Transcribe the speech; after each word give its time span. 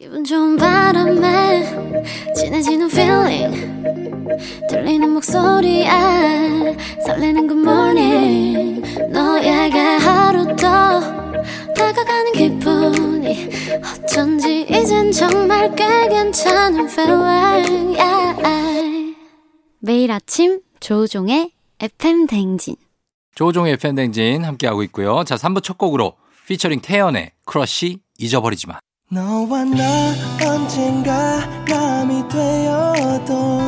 기분 0.00 0.24
좋은 0.24 0.56
바람에 0.56 2.32
진해지는 2.34 2.86
feeling 2.90 3.84
들리는 4.70 5.10
목소리에 5.10 5.90
설레는 7.04 7.46
good 7.46 7.60
morning 7.60 8.80
너에게 9.10 9.78
하루 9.78 10.46
더 10.56 11.00
다가가는 11.74 12.32
기분이 12.32 13.50
어쩐지 14.02 14.62
이젠 14.70 15.12
정말 15.12 15.74
꽤 15.74 16.08
괜찮은 16.08 16.88
feeling 16.88 18.00
yeah. 18.00 19.16
매일 19.80 20.12
아침 20.12 20.62
조종의 20.80 21.52
FM 21.78 22.26
댕진 22.26 22.76
조종의 23.34 23.76
팬댕진 23.76 24.44
함께하고 24.44 24.82
있고요. 24.84 25.24
자, 25.24 25.36
3부 25.36 25.62
첫 25.62 25.76
곡으로 25.76 26.14
피처링 26.46 26.80
태연의 26.80 27.32
크러쉬 27.44 27.98
잊어버리지 28.18 28.66
마. 28.66 28.78
너와 29.12 29.64
나 29.64 30.14
언젠가 30.46 31.40
남이 31.66 32.28
되어도 32.28 33.60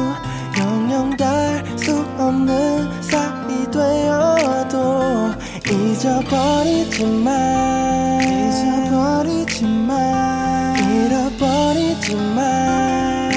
영영 0.56 1.16
닿을 1.16 1.76
수 1.76 1.98
없는 2.16 3.02
사이 3.02 3.68
되어도 3.68 5.32
잊어버리지 5.68 7.04
마 7.04 8.20
잊어버리지 8.22 9.66
마 9.66 10.76
잃어버리지 10.78 12.14
마 12.14 13.28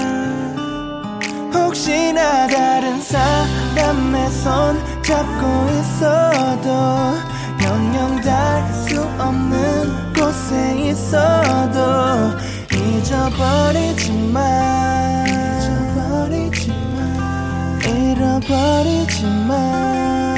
혹시나 1.55 2.45
다른 2.45 3.01
사람의 3.01 4.29
손 4.29 4.79
잡고 5.01 5.69
있어도 5.79 7.34
영영 7.65 8.21
닿을 8.21 8.73
수 8.87 9.01
없는 9.17 10.13
곳에 10.13 10.89
있어도 10.89 12.37
잊어버리지 12.71 14.11
마 14.31 15.25
잊어버리지 15.25 16.69
마 16.69 17.79
잃어버리지 17.87 19.25
마 19.47 20.35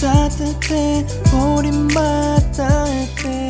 따뜻해 0.00 1.04
우리만 1.34 2.52
따뜻해 2.52 3.49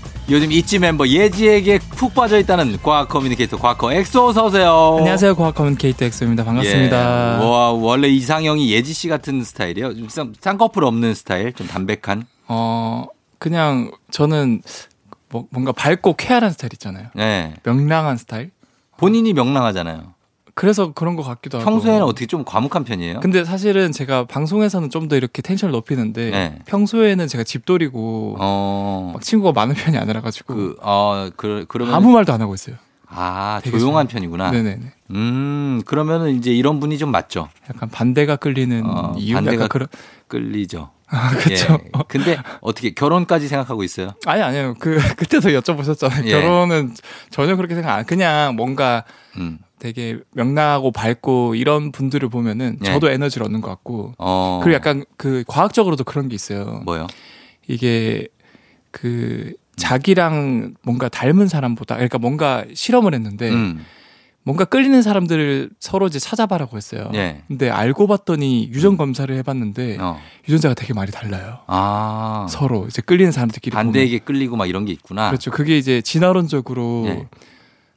요즘 0.31 0.51
있지 0.53 0.79
멤버 0.79 1.05
예지에게 1.07 1.79
푹 1.79 2.13
빠져 2.13 2.39
있다는 2.39 2.77
과학 2.81 3.09
communicator 3.09 3.57
과커 3.57 3.91
엑소 3.91 4.27
어서 4.29 4.45
오세요. 4.45 4.95
안녕하세요. 4.99 5.35
과학 5.35 5.55
communicator 5.55 6.05
엑소입니다. 6.05 6.45
반갑습니다. 6.45 7.39
예. 7.41 7.45
와, 7.45 7.71
원래 7.71 8.07
이상형이 8.07 8.71
예지 8.71 8.93
씨 8.93 9.09
같은 9.09 9.43
스타일이에요. 9.43 9.93
좀 9.95 10.07
쌍- 10.07 10.33
쌍꺼풀 10.39 10.85
없는 10.85 11.15
스타일, 11.15 11.51
좀 11.51 11.67
담백한. 11.67 12.25
어, 12.47 13.07
그냥 13.39 13.91
저는 14.11 14.61
뭐, 15.29 15.47
뭔가 15.49 15.73
밝고 15.73 16.13
쾌활한 16.13 16.51
스타일 16.51 16.71
있잖아요. 16.73 17.07
네. 17.13 17.53
명랑한 17.63 18.15
스타일? 18.17 18.51
본인이 18.97 19.33
명랑하잖아요. 19.33 20.13
그래서 20.61 20.91
그런 20.93 21.15
것 21.15 21.23
같기도 21.23 21.57
하고. 21.57 21.67
평소에는 21.67 22.03
어떻게 22.03 22.27
좀 22.27 22.45
과묵한 22.45 22.83
편이에요? 22.83 23.19
근데 23.21 23.43
사실은 23.43 23.91
제가 23.91 24.25
방송에서는 24.25 24.91
좀 24.91 25.07
더 25.09 25.15
이렇게 25.17 25.41
텐션을 25.41 25.71
높이는데 25.71 26.29
네. 26.29 26.59
평소에는 26.67 27.27
제가 27.27 27.43
집돌이고 27.43 28.35
어, 28.39 29.09
막 29.13 29.23
친구가 29.23 29.53
많은 29.53 29.73
편이 29.73 29.97
아니라 29.97 30.21
가지고 30.21 30.53
그, 30.53 30.77
어, 30.83 31.29
그, 31.35 31.65
그러면. 31.67 31.95
아무 31.95 32.11
말도 32.11 32.31
안 32.31 32.41
하고 32.41 32.53
있어요. 32.53 32.75
아, 33.07 33.59
조용한 33.65 34.07
좀- 34.07 34.13
편이구나. 34.19 34.51
네네네. 34.51 34.91
음, 35.09 35.81
그러면은 35.85 36.37
이제 36.37 36.51
이런 36.53 36.79
분이 36.79 36.99
좀 36.99 37.09
맞죠. 37.11 37.49
약간 37.67 37.89
반대가 37.89 38.35
끌리는 38.35 38.83
어, 38.85 39.15
이유 39.17 39.33
반대가 39.33 39.55
약간 39.55 39.67
그런 39.69 39.87
끌리죠. 40.27 40.91
아, 41.11 41.29
그렇죠. 41.31 41.77
예. 41.83 41.89
근데 42.07 42.37
어떻게 42.61 42.93
결혼까지 42.93 43.47
생각하고 43.47 43.83
있어요? 43.83 44.13
아니 44.25 44.41
아니요. 44.41 44.75
그 44.79 44.97
그때도 45.17 45.49
여쭤보셨잖아요. 45.49 46.25
예. 46.25 46.31
결혼은 46.31 46.93
전혀 47.29 47.55
그렇게 47.55 47.75
생각 47.75 47.93
안 47.93 48.05
그냥 48.05 48.55
뭔가 48.55 49.03
음. 49.35 49.59
되게 49.77 50.19
명랑하고 50.33 50.91
밝고 50.91 51.55
이런 51.55 51.91
분들을 51.91 52.29
보면은 52.29 52.77
예. 52.81 52.85
저도 52.85 53.09
에너지를 53.09 53.45
얻는 53.45 53.61
것 53.61 53.69
같고 53.69 54.13
어. 54.17 54.61
그리고 54.63 54.75
약간 54.75 55.03
그 55.17 55.43
과학적으로도 55.47 56.05
그런 56.05 56.29
게 56.29 56.35
있어요. 56.35 56.81
뭐요? 56.85 57.07
이게 57.67 58.27
그 58.91 59.53
자기랑 59.75 60.75
뭔가 60.83 61.09
닮은 61.09 61.47
사람보다 61.47 61.95
그러니까 61.95 62.19
뭔가 62.19 62.65
실험을 62.73 63.13
했는데 63.13 63.49
음. 63.49 63.83
뭔가 64.43 64.65
끌리는 64.65 64.99
사람들을 65.01 65.69
서로 65.79 66.07
이제 66.07 66.17
찾아봐라고 66.17 66.75
했어요. 66.77 67.11
예. 67.13 67.43
근데 67.47 67.69
알고 67.69 68.07
봤더니 68.07 68.69
유전 68.73 68.97
검사를 68.97 69.33
해봤는데 69.35 69.97
어. 69.99 70.19
유전자가 70.47 70.73
되게 70.73 70.93
많이 70.93 71.11
달라요. 71.11 71.59
아. 71.67 72.47
서로 72.49 72.87
이제 72.87 73.01
끌리는 73.03 73.31
사람들끼리 73.31 73.73
반대에게 73.73 74.19
끌리고 74.19 74.55
막 74.55 74.67
이런 74.67 74.85
게 74.85 74.93
있구나. 74.93 75.23
보면. 75.23 75.31
그렇죠. 75.31 75.51
그게 75.51 75.77
이제 75.77 76.01
진화론적으로 76.01 77.03
예. 77.07 77.27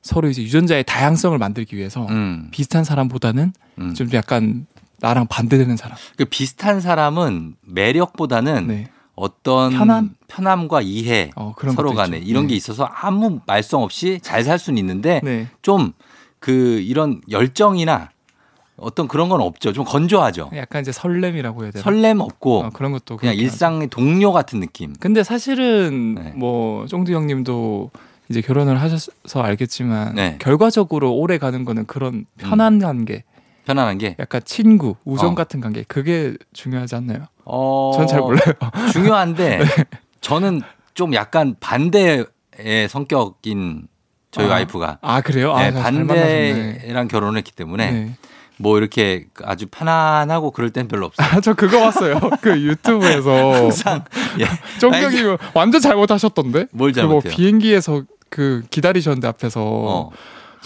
서로 0.03 0.28
이제 0.28 0.43
유전자의 0.43 0.84
다양성을 0.84 1.37
만들기 1.38 1.77
위해서 1.77 2.06
음. 2.10 2.49
비슷한 2.50 2.84
사람보다는 2.84 3.53
음. 3.78 3.94
좀 3.94 4.11
약간 4.12 4.66
나랑 5.00 5.26
반대되는 5.28 5.78
사람. 5.78 5.97
그 6.19 6.26
비슷한 6.26 6.82
사람은 6.82 7.56
매력보다는 7.62 8.66
네. 8.66 8.91
어떤 9.15 9.71
편함? 9.72 10.11
편함과 10.28 10.82
이해 10.82 11.31
어, 11.37 11.55
그런 11.56 11.75
서로 11.75 11.94
간에 11.94 12.19
있죠. 12.19 12.28
이런 12.28 12.43
네. 12.44 12.49
게 12.50 12.56
있어서 12.56 12.84
아무 12.93 13.41
말썽 13.47 13.81
없이 13.81 14.19
잘 14.22 14.44
살 14.44 14.59
수는 14.59 14.76
있는데 14.78 15.21
네. 15.25 15.49
좀 15.62 15.93
그 16.44 16.53
이런 16.53 17.22
열정이나 17.31 18.10
어떤 18.77 19.09
그런 19.09 19.31
건 19.31 19.41
없죠. 19.41 19.72
좀 19.72 19.82
건조하죠. 19.87 20.50
약간 20.56 20.82
이제 20.82 20.93
설렘이라고 20.93 21.62
해야 21.62 21.71
되나? 21.71 21.82
설렘 21.82 22.21
없고 22.21 22.65
어, 22.65 22.71
그런 22.71 22.93
것도 22.93 23.16
그냥. 23.16 23.34
일상의 23.34 23.88
동료 23.88 24.31
같은 24.31 24.60
느낌. 24.60 24.93
근데 25.00 25.22
사실은 25.22 26.16
네. 26.16 26.32
뭐 26.37 26.84
쫑디 26.87 27.15
형님도 27.15 27.91
이제 28.28 28.43
결혼을 28.43 28.78
하셔서 28.78 29.41
알겠지만 29.43 30.16
네. 30.16 30.32
음. 30.32 30.38
결과적으로 30.38 31.15
오래 31.15 31.38
가는 31.38 31.65
거는 31.65 31.87
그런 31.87 32.27
편한 32.37 32.78
관계, 32.78 33.25
편안한 33.65 33.97
게. 33.97 34.15
약간 34.19 34.43
친구, 34.44 34.97
우정 35.06 35.31
어. 35.32 35.34
같은 35.34 35.62
관계 35.62 35.82
그게 35.88 36.34
중요하지 36.53 36.97
않나요? 36.97 37.25
어. 37.47 37.93
전잘 37.94 38.21
몰라요. 38.21 38.53
중요한데 38.93 39.59
네. 39.65 39.65
저는 40.21 40.61
좀 40.93 41.15
약간 41.15 41.56
반대의 41.59 42.26
성격인 42.91 43.88
저희 44.34 44.47
아. 44.47 44.50
와이프가 44.50 44.99
아 45.00 45.21
그래요? 45.21 45.53
아, 45.53 45.71
네, 45.71 45.72
잘 45.72 45.93
만나셨네. 45.93 46.78
반대랑 46.78 47.09
결혼했기 47.09 47.53
때문에 47.53 47.91
네. 47.91 48.11
뭐 48.59 48.78
이렇게 48.78 49.27
아주 49.45 49.67
편안하고 49.67 50.50
그럴 50.50 50.71
땐 50.71 50.89
별로 50.89 51.06
없어요. 51.06 51.27
아, 51.27 51.41
저 51.41 51.55
그거 51.55 51.81
봤어요. 51.81 52.19
그 52.43 52.61
유튜브에서 52.61 53.53
항상 53.53 54.05
예. 54.41 54.47
쫑경이 54.81 55.37
완전 55.55 55.81
잘못하셨던데? 55.81 56.67
뭘그뭐 56.73 56.93
잘못해요? 56.93 57.33
비행기에서 57.33 58.03
그 58.28 58.62
기다리셨는데 58.71 59.28
앞에서 59.28 59.61
어. 59.62 60.11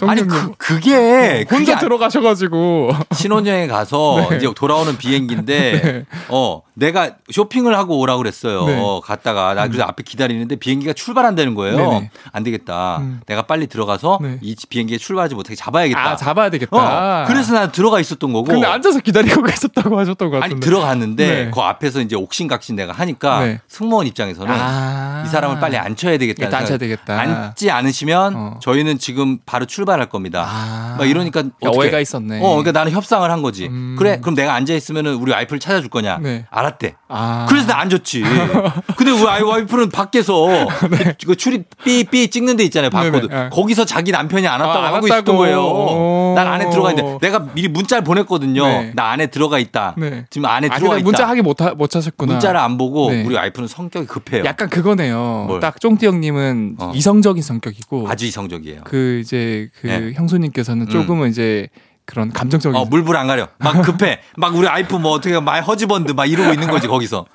아니 0.07 0.25
그 0.25 0.53
그게 0.57 1.45
혼자 1.49 1.57
그게 1.57 1.73
아- 1.73 1.79
들어가셔가지고 1.79 2.91
신혼여행 3.13 3.67
가서 3.67 4.27
네. 4.29 4.37
이제 4.37 4.47
돌아오는 4.55 4.97
비행기인데 4.97 5.81
네. 5.83 6.05
어 6.29 6.61
내가 6.73 7.11
쇼핑을 7.31 7.77
하고 7.77 7.99
오라 7.99 8.17
그랬어요. 8.17 8.65
네. 8.65 8.81
갔다가 9.03 9.53
나 9.53 9.67
그래서 9.67 9.83
앞에 9.83 10.03
기다리는데 10.03 10.55
비행기가 10.55 10.93
출발한다는 10.93 11.55
거예요. 11.55 11.75
네네. 11.77 12.11
안 12.31 12.43
되겠다. 12.43 12.97
음. 12.99 13.19
내가 13.25 13.41
빨리 13.43 13.67
들어가서 13.67 14.19
네. 14.21 14.37
이 14.41 14.55
비행기에 14.69 14.97
출발하지 14.97 15.35
못하게 15.35 15.55
잡아야겠다. 15.55 16.11
아 16.11 16.15
잡아야 16.15 16.49
되겠다. 16.49 17.23
어, 17.23 17.25
그래서 17.27 17.53
난 17.53 17.71
들어가 17.71 17.99
있었던 17.99 18.31
거고. 18.31 18.45
근데 18.45 18.65
앉아서 18.65 18.99
기다리고 18.99 19.41
계셨다고 19.43 19.99
하셨던 19.99 20.29
것 20.29 20.35
아니 20.37 20.41
같은데. 20.53 20.65
들어갔는데 20.65 21.27
네. 21.45 21.51
그 21.53 21.59
앞에서 21.59 21.99
이제 22.01 22.15
옥신각신 22.15 22.75
내가 22.75 22.93
하니까 22.93 23.39
네. 23.45 23.59
승무원 23.67 24.07
입장에서는 24.07 24.53
아. 24.57 25.23
이 25.25 25.29
사람을 25.29 25.59
빨리 25.59 25.75
앉혀야 25.77 26.17
되겠다. 26.17 26.45
일단 26.45 26.61
앉혀야 26.61 26.77
되겠다. 26.77 27.19
앉지 27.19 27.71
않으시면 27.71 28.33
어. 28.35 28.59
저희는 28.61 28.99
지금 28.99 29.39
바로 29.45 29.65
출발 29.65 29.88
할 29.97 30.09
겁니다. 30.09 30.45
아. 30.45 30.95
막 30.97 31.09
이러니까 31.09 31.39
어떻게 31.61 31.77
오해가 31.77 31.99
있었네. 31.99 32.39
어, 32.41 32.49
그러니까 32.57 32.71
나는 32.73 32.91
협상을 32.91 33.29
한 33.31 33.41
거지. 33.41 33.67
음. 33.67 33.95
그래, 33.97 34.19
그럼 34.21 34.35
내가 34.35 34.53
앉아 34.53 34.73
있으면은 34.73 35.15
우리 35.15 35.31
와이프를 35.31 35.59
찾아줄 35.59 35.89
거냐? 35.89 36.17
네. 36.21 36.45
알았대. 36.49 36.95
아. 37.07 37.45
그래서 37.49 37.67
나 37.67 37.79
앉았지. 37.79 38.21
근데 38.97 39.11
우리 39.11 39.23
와이프는 39.23 39.89
밖에서 39.89 40.47
그 41.25 41.35
출입 41.35 41.65
삐삐 41.83 42.29
찍는 42.29 42.57
데 42.57 42.63
있잖아요. 42.65 42.89
바코드. 42.89 43.27
네네. 43.27 43.43
네. 43.43 43.49
거기서 43.51 43.85
자기 43.85 44.11
남편이 44.11 44.47
안 44.47 44.59
왔다고 44.61 44.79
아, 44.79 44.87
안 44.89 44.93
하고 44.95 45.07
있었던 45.07 45.17
왔다고. 45.19 45.37
거예요. 45.37 45.61
오. 45.61 46.28
어. 46.31 46.35
난 46.35 46.47
안에 46.47 46.69
들어가 46.69 46.91
있는데 46.91 47.17
내가 47.21 47.39
미리 47.53 47.67
문자를 47.67 48.03
보냈거든요. 48.03 48.63
네. 48.65 48.91
나 48.95 49.11
안에 49.11 49.27
들어가 49.27 49.59
있다. 49.59 49.95
네. 49.97 50.25
지금 50.29 50.47
안에 50.47 50.67
아, 50.71 50.77
들어가 50.77 50.97
있다. 50.97 51.03
문자 51.03 51.27
하기 51.29 51.41
못, 51.41 51.61
하, 51.61 51.73
못 51.73 51.95
하셨구나. 51.95 52.33
문자를 52.33 52.59
안 52.59 52.77
보고 52.77 53.11
네. 53.11 53.23
우리 53.23 53.35
와이프는 53.35 53.67
성격이 53.67 54.07
급해요. 54.07 54.43
약간 54.45 54.69
그거네요. 54.69 55.45
뭘? 55.47 55.59
딱 55.59 55.79
쫑띠 55.79 56.05
형님은 56.05 56.75
어. 56.79 56.91
이성적인 56.95 57.41
성격이고 57.43 58.07
아주 58.09 58.25
이성적이에요. 58.25 58.81
그 58.85 59.21
이제 59.23 59.69
그 59.81 59.87
네. 59.87 60.13
형수님께서는 60.13 60.87
음. 60.87 60.89
조금은 60.89 61.29
이제 61.29 61.69
그런 62.05 62.31
감정적인 62.31 62.75
어, 62.75 62.85
물불 62.85 63.15
안 63.15 63.27
가려. 63.27 63.49
막 63.59 63.81
급해. 63.85 64.19
막 64.35 64.55
우리 64.55 64.67
아이프 64.67 64.95
뭐 64.95 65.11
어떻게 65.11 65.39
말 65.39 65.61
허지번드 65.61 66.13
막 66.13 66.25
이러고 66.25 66.53
있는 66.53 66.67
거지, 66.67 66.87
거기서. 66.87 67.27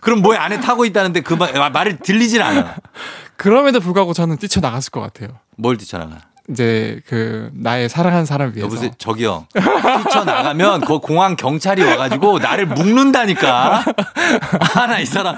그럼 0.00 0.22
뭐에 0.22 0.38
안에 0.38 0.58
타고 0.60 0.86
있다는데 0.86 1.20
그 1.20 1.34
말, 1.34 1.52
말을 1.70 1.98
들리질 1.98 2.40
않아. 2.42 2.76
그럼에도 3.36 3.78
불구하고 3.78 4.14
저는 4.14 4.38
뛰쳐나갔을 4.38 4.90
것 4.90 5.00
같아요. 5.02 5.38
뭘 5.58 5.76
뛰쳐나가. 5.76 6.16
이제 6.50 7.00
그 7.06 7.50
나의 7.54 7.88
사랑하는 7.88 8.24
사람을 8.24 8.54
위해서 8.56 8.66
여보세요, 8.66 8.90
저기요. 8.98 9.46
뛰쳐나가면 10.04 10.82
그 10.82 10.98
공항 11.00 11.36
경찰이 11.36 11.82
와가지고 11.82 12.38
나를 12.38 12.66
묶는다니까. 12.66 13.82
아, 14.76 14.86
나 14.86 15.00
이 15.00 15.04
사람. 15.06 15.36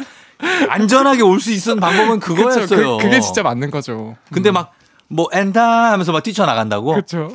안전하게 0.69 1.23
올 1.23 1.41
수 1.41 1.51
있었던 1.53 1.81
방법은 1.81 2.21
그쵸, 2.21 2.35
그거였어요. 2.35 2.97
그, 2.99 3.03
그게 3.05 3.21
진짜 3.21 3.43
맞는 3.43 3.71
거죠. 3.71 4.17
근데 4.33 4.51
막, 4.51 4.73
뭐, 5.09 5.27
엔다 5.33 5.93
하면서 5.93 6.13
막 6.13 6.23
뛰쳐나간다고? 6.23 6.93
그렇죠. 6.93 7.33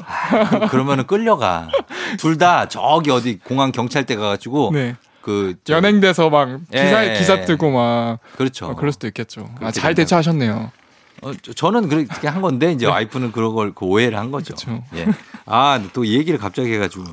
그- 0.50 0.68
그러면은 0.68 1.06
끌려가. 1.08 1.68
둘 2.19 2.38
다 2.38 2.68
저기 2.68 3.10
어디 3.12 3.40
공항 3.40 3.72
경찰대 3.72 4.16
가가지고. 4.16 4.69
네. 4.74 4.96
그. 5.22 5.56
저- 5.64 5.74
연행돼서 5.74 6.30
막 6.30 6.60
기사 6.72 7.06
예. 7.08 7.14
기사 7.18 7.42
뜨고 7.46 7.72
막 7.72 8.19
그렇죠. 8.38 8.68
어, 8.68 8.76
그럴 8.76 8.92
수도 8.92 9.08
있겠죠. 9.08 9.50
아, 9.62 9.72
잘. 9.72 9.96
대처하셨네요. 9.96 10.72
어, 11.24 11.31
저- 11.42 11.54
저는 11.54 11.90
그렇게 11.90 12.28
한 12.28 12.42
건데 12.42 12.72
이제 12.72 12.86
와이프는 12.86 13.31
그런 13.31 13.54
걸 13.54 13.74
그 13.74 13.86
오해를 13.86 14.18
한 14.18 14.31
거죠. 14.31 14.54
그쵸. 14.56 14.84
예. 14.96 15.08
아, 15.46 15.81
또이 15.94 16.14
얘기를 16.16 16.38
갑자기 16.40 16.74
해가지고. 16.74 17.06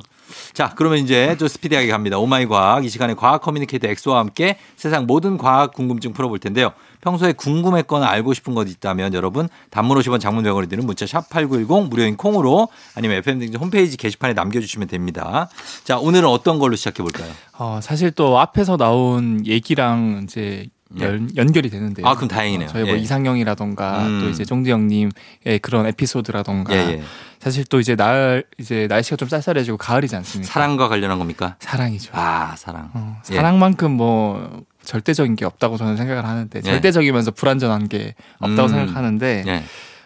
자, 0.53 0.73
그러면 0.77 0.99
이제 0.99 1.35
좀 1.37 1.47
스피디하게 1.49 1.87
갑니다. 1.89 2.17
오마이 2.17 2.45
과학. 2.45 2.85
이 2.85 2.89
시간에 2.89 3.13
과학 3.15 3.41
커뮤니케이터 3.41 3.87
엑소와 3.89 4.19
함께 4.19 4.57
세상 4.77 5.05
모든 5.05 5.37
과학 5.37 5.73
궁금증 5.73 6.13
풀어볼 6.13 6.39
텐데요. 6.39 6.71
평소에 7.01 7.33
궁금했거나 7.33 8.07
알고 8.07 8.33
싶은 8.33 8.53
것 8.53 8.69
있다면 8.69 9.13
여러분 9.13 9.49
단문 9.71 9.97
50원 9.97 10.19
장문 10.21 10.43
100원이 10.45 10.69
드는 10.69 10.85
문자 10.85 11.05
샵 11.05 11.29
8910 11.29 11.89
무료인 11.89 12.15
콩으로 12.15 12.69
아니면 12.95 13.17
FM등진 13.17 13.59
홈페이지 13.59 13.97
게시판에 13.97 14.33
남겨주시면 14.33 14.87
됩니다. 14.87 15.49
자, 15.83 15.97
오늘은 15.97 16.29
어떤 16.29 16.59
걸로 16.59 16.75
시작해 16.77 17.01
볼까요? 17.03 17.29
어, 17.57 17.79
사실 17.81 18.11
또 18.11 18.39
앞에서 18.39 18.77
나온 18.77 19.45
얘기랑 19.45 20.21
이제 20.23 20.67
연, 20.99 21.29
연결이 21.37 21.69
되는데요. 21.69 22.05
아, 22.05 22.15
그럼 22.15 22.27
다행이네요. 22.27 22.67
어, 22.67 22.71
저희 22.71 22.83
뭐 22.83 22.93
예. 22.93 22.97
이상형이라던가 22.97 24.05
음. 24.05 24.19
또 24.21 24.29
이제 24.29 24.43
종디 24.43 24.71
형님의 24.71 25.11
그런 25.61 25.85
에피소드라던가 25.87 26.73
예, 26.73 26.79
예. 26.79 27.03
사실 27.39 27.63
또 27.65 27.79
이제 27.79 27.95
날 27.95 28.43
이제 28.59 28.87
날씨가 28.87 29.15
좀 29.15 29.29
쌀쌀해지고 29.29 29.77
가을이지 29.77 30.15
않습니까? 30.17 30.51
사랑과 30.51 30.87
관련한 30.89 31.17
겁니까? 31.17 31.55
사랑이죠. 31.59 32.11
아, 32.13 32.55
사랑. 32.57 32.89
어, 32.93 33.21
예. 33.31 33.35
사랑만큼 33.35 33.91
뭐 33.91 34.63
절대적인 34.83 35.35
게 35.35 35.45
없다고 35.45 35.77
저는 35.77 35.97
생각을 35.97 36.25
하는데 36.25 36.57
예. 36.57 36.61
절대적이면서 36.61 37.31
불안전한 37.31 37.87
게 37.87 38.15
없다고 38.39 38.63
음. 38.63 38.67
생각하는데 38.67 39.43
예. 39.47 39.63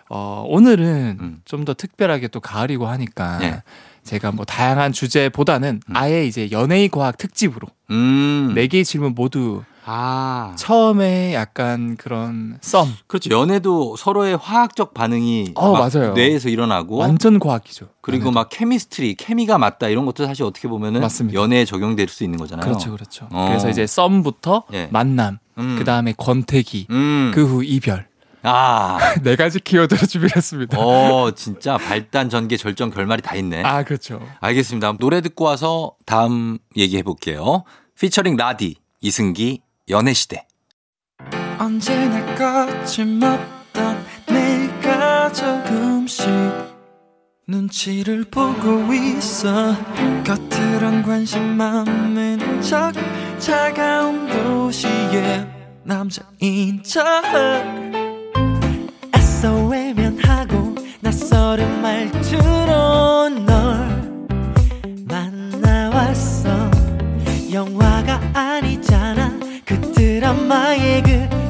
어, 0.09 0.45
오늘은 0.47 1.17
음. 1.19 1.41
좀더 1.45 1.73
특별하게 1.73 2.27
또 2.27 2.39
가을이고 2.39 2.87
하니까 2.87 3.39
예. 3.41 3.63
제가 4.03 4.31
뭐 4.31 4.45
다양한 4.45 4.91
주제보다는 4.91 5.81
아예 5.93 6.25
이제 6.25 6.49
연예의 6.51 6.89
과학 6.89 7.17
특집으로 7.17 7.67
음. 7.89 8.51
네 8.53 8.67
개의 8.67 8.85
질문 8.85 9.15
모두 9.15 9.63
아. 9.85 10.53
처음에 10.57 11.33
약간 11.33 11.95
그런 11.95 12.57
썸 12.61 12.87
그렇죠. 13.07 13.29
연애도 13.29 13.95
서로의 13.95 14.35
화학적 14.37 14.93
반응이 14.93 15.51
어, 15.55 15.73
막 15.73 15.89
맞아요. 15.93 16.13
뇌에서 16.13 16.49
일어나고 16.49 16.97
완전 16.97 17.39
과학이죠. 17.39 17.87
그리고 18.01 18.31
막 18.31 18.49
케미스트리, 18.49 19.15
케미가 19.15 19.57
맞다 19.57 19.87
이런 19.87 20.05
것도 20.05 20.25
사실 20.25 20.43
어떻게 20.43 20.67
보면은 20.67 21.01
맞습니다. 21.01 21.39
연애에 21.39 21.65
적용될 21.65 22.07
수 22.07 22.23
있는 22.23 22.37
거잖아요. 22.39 22.65
그렇죠, 22.65 22.91
그렇죠. 22.91 23.27
어. 23.31 23.45
그래서 23.47 23.69
이제 23.69 23.85
썸부터 23.87 24.63
예. 24.73 24.89
만남, 24.91 25.39
음. 25.57 25.75
그 25.77 25.83
다음에 25.83 26.13
권태기, 26.17 26.87
음. 26.89 27.31
그후 27.33 27.63
이별 27.63 28.07
아. 28.43 28.97
네 29.23 29.35
가지 29.35 29.59
키워드로 29.59 30.05
준비했습니다. 30.05 30.77
어, 30.79 31.31
진짜 31.31 31.77
발단 31.77 32.29
전개 32.29 32.57
절정 32.57 32.91
결말이 32.91 33.21
다 33.21 33.35
있네. 33.35 33.63
아 33.63 33.83
그렇죠. 33.83 34.21
알겠습니다. 34.39 34.93
노래 34.99 35.21
듣고 35.21 35.45
와서 35.45 35.93
다음 36.05 36.59
얘기해 36.77 37.01
볼게요. 37.03 37.63
피처링 37.99 38.35
라디, 38.35 38.75
이승기, 39.01 39.61
연애시대. 39.89 40.47
언제나 41.59 42.35
거침없던 42.35 44.05
내가 44.27 45.31
조금씩 45.31 46.27
눈치를 47.47 48.25
보고 48.25 48.91
있어. 48.93 49.75
겉으론 50.25 51.03
관심 51.03 51.55
많은 51.55 52.61
척 52.61 52.93
차가운 53.37 54.27
도시의 54.27 55.47
남자인 55.83 56.81
척. 56.83 57.03
애써 59.15 59.67
외면하고 59.67 60.75
낯설은 61.01 61.81
말투로 61.81 63.29
널 63.45 63.64
드라마의 70.45 71.01
그 71.01 71.09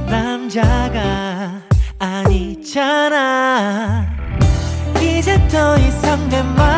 남자가 0.09 1.61
아니잖아. 1.99 3.25
이제 5.01 5.37
더 5.49 5.77
이상 5.77 6.29
내마 6.29 6.74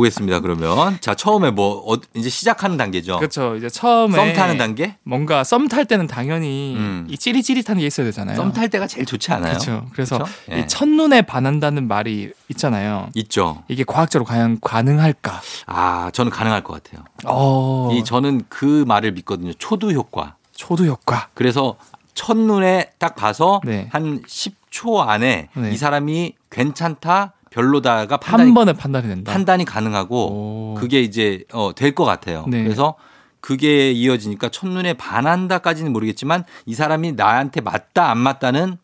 보겠습니다. 0.00 0.40
그러면 0.40 0.98
자 1.00 1.14
처음에 1.14 1.50
뭐 1.50 1.82
어, 1.92 1.98
이제 2.14 2.28
시작하는 2.30 2.76
단계죠. 2.76 3.18
그렇죠. 3.18 3.56
이제 3.56 3.68
처음에 3.68 4.14
썸 4.16 4.32
타는 4.32 4.56
단계? 4.58 4.96
뭔가 5.02 5.44
썸 5.44 5.68
탈 5.68 5.84
때는 5.84 6.06
당연히 6.06 6.74
음. 6.76 7.06
이 7.08 7.16
찌릿찌릿한 7.18 7.78
게 7.78 7.86
있어야 7.86 8.06
되잖아요. 8.06 8.36
썸 8.36 8.52
탈 8.52 8.68
때가 8.70 8.86
제일 8.86 9.06
좋지 9.06 9.30
않아요? 9.32 9.52
그렇죠. 9.52 9.86
그래서? 9.92 10.18
예. 10.50 10.60
이 10.60 10.66
첫눈에 10.66 11.22
반한다는 11.22 11.86
말이 11.86 12.32
있잖아요. 12.48 13.08
있죠. 13.14 13.62
이게 13.68 13.84
과학적으로 13.84 14.24
과연 14.26 14.58
가능할까? 14.60 15.40
아 15.66 16.10
저는 16.12 16.30
가능할 16.32 16.64
것 16.64 16.82
같아요. 16.82 17.04
어, 17.26 17.90
이 17.92 18.02
저는 18.04 18.42
그 18.48 18.84
말을 18.88 19.12
믿거든요. 19.12 19.52
초두 19.54 19.92
효과. 19.92 20.36
초도 20.54 20.84
효과. 20.86 21.28
그래서 21.34 21.76
첫눈에 22.14 22.90
딱 22.98 23.14
봐서 23.14 23.60
네. 23.64 23.88
한 23.92 24.20
10초 24.22 24.98
안에 25.06 25.48
네. 25.54 25.70
이 25.72 25.76
사람이 25.76 26.34
괜찮다, 26.50 27.32
별로다가 27.50 28.16
판단이, 28.16 28.48
한 28.50 28.54
번에 28.54 28.72
판단이 28.72 29.08
된다. 29.08 29.32
판단이 29.32 29.64
가능하고 29.64 30.26
오. 30.30 30.74
그게 30.78 31.00
이제 31.02 31.44
어, 31.52 31.72
될 31.74 31.94
것 31.94 32.04
같아요. 32.04 32.44
네. 32.48 32.62
그래서 32.62 32.94
그게 33.40 33.90
이어지니까 33.90 34.48
첫눈에 34.50 34.94
반한다까지는 34.94 35.92
모르겠지만 35.92 36.44
이 36.66 36.74
사람이 36.74 37.12
나한테 37.12 37.60
맞다 37.60 38.10
안 38.10 38.18
맞다는 38.18 38.76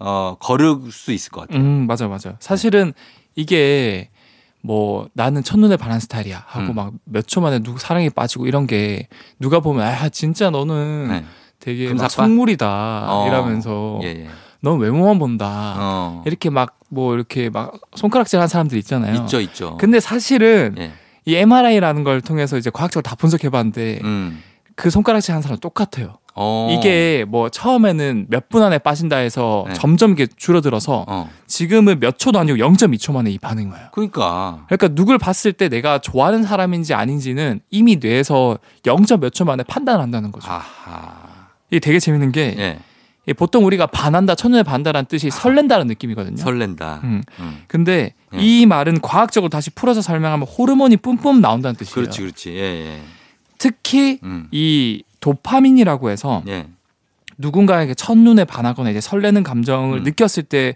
어, 0.00 0.36
거를 0.40 0.76
수 0.90 1.12
있을 1.12 1.30
것 1.30 1.42
같아요. 1.42 1.60
음, 1.62 1.86
맞아, 1.86 2.08
맞아. 2.08 2.36
사실은 2.40 2.92
이게 3.36 4.10
뭐 4.62 5.08
나는 5.12 5.42
첫눈에 5.44 5.76
반한 5.76 6.00
스타일이야 6.00 6.42
하고 6.46 6.72
음. 6.72 6.74
막몇 6.74 7.26
초 7.28 7.40
만에 7.40 7.60
누구 7.60 7.78
사랑에 7.78 8.08
빠지고 8.10 8.46
이런 8.46 8.66
게 8.66 9.06
누가 9.38 9.60
보면 9.60 9.86
아 9.86 10.08
진짜 10.08 10.50
너는 10.50 11.08
네. 11.08 11.24
되게? 11.60 11.94
속물이다 11.96 13.06
어. 13.08 13.26
이러면서 13.28 14.00
예, 14.02 14.08
예. 14.08 14.28
넌 14.60 14.78
외모만 14.78 15.18
본다 15.18 15.74
어. 15.78 16.22
이렇게 16.26 16.50
막 16.50 16.74
뭐 16.90 17.14
이렇게 17.14 17.50
막 17.50 17.74
손가락질 17.96 18.38
하는 18.38 18.48
사람들 18.48 18.78
있잖아요. 18.78 19.14
있죠, 19.16 19.40
있죠. 19.40 19.76
근데 19.76 20.00
사실은 20.00 20.74
예. 20.78 20.92
이 21.26 21.36
MRI라는 21.36 22.02
걸 22.02 22.22
통해서 22.22 22.56
이제 22.56 22.70
과학적으로 22.70 23.02
다 23.02 23.14
분석해 23.14 23.50
봤는데 23.50 23.98
음. 24.04 24.42
그 24.74 24.88
손가락질 24.88 25.32
하는 25.32 25.42
사람 25.42 25.58
똑같아요. 25.58 26.16
어. 26.34 26.68
이게 26.72 27.26
뭐 27.28 27.50
처음에는 27.50 28.28
몇 28.30 28.48
분 28.48 28.62
안에 28.62 28.78
빠진다 28.78 29.16
해서 29.16 29.64
네. 29.68 29.74
점점 29.74 30.12
이게 30.12 30.26
줄어들어서 30.34 31.04
어. 31.06 31.28
지금은 31.46 32.00
몇 32.00 32.18
초도 32.18 32.38
아니고 32.38 32.56
0.2초 32.56 33.12
만에 33.12 33.30
이 33.32 33.36
반응이 33.36 33.70
와요. 33.70 33.88
그러니까 33.92 34.64
그러니까 34.68 34.88
누굴 34.88 35.18
봤을 35.18 35.52
때 35.52 35.68
내가 35.68 35.98
좋아하는 35.98 36.44
사람인지 36.44 36.94
아닌지는 36.94 37.60
이미 37.70 37.96
뇌에서 37.96 38.56
0. 38.86 39.04
몇 39.20 39.30
초 39.34 39.44
만에 39.44 39.62
판단을 39.64 40.00
한다는 40.00 40.32
거죠. 40.32 40.50
아하. 40.50 41.12
이게 41.70 41.80
되게 41.80 41.98
재밌는 41.98 42.32
게 42.32 42.54
예. 42.58 42.78
이 43.28 43.34
보통 43.34 43.66
우리가 43.66 43.86
반한다, 43.86 44.34
첫눈에 44.34 44.62
반다라는 44.62 45.06
뜻이 45.06 45.30
설렌다는 45.30 45.86
느낌이거든요. 45.88 46.36
설렌다. 46.36 47.00
음. 47.04 47.22
음. 47.40 47.62
근데 47.66 48.14
예. 48.34 48.38
이 48.38 48.64
말은 48.66 49.00
과학적으로 49.00 49.50
다시 49.50 49.70
풀어서 49.70 50.00
설명하면 50.00 50.46
호르몬이 50.46 50.96
뿜뿜 50.96 51.40
나온다는 51.40 51.76
뜻이에요. 51.76 51.94
그렇지, 51.94 52.20
그렇지. 52.22 52.50
예, 52.54 52.60
예. 52.62 53.00
특히 53.58 54.18
음. 54.22 54.48
이 54.50 55.02
도파민이라고 55.20 56.10
해서 56.10 56.42
예. 56.48 56.66
누군가에게 57.36 57.94
첫눈에 57.94 58.44
반하거나 58.44 58.90
이제 58.90 59.00
설레는 59.00 59.42
감정을 59.42 59.98
음. 59.98 60.02
느꼈을 60.04 60.44
때 60.44 60.74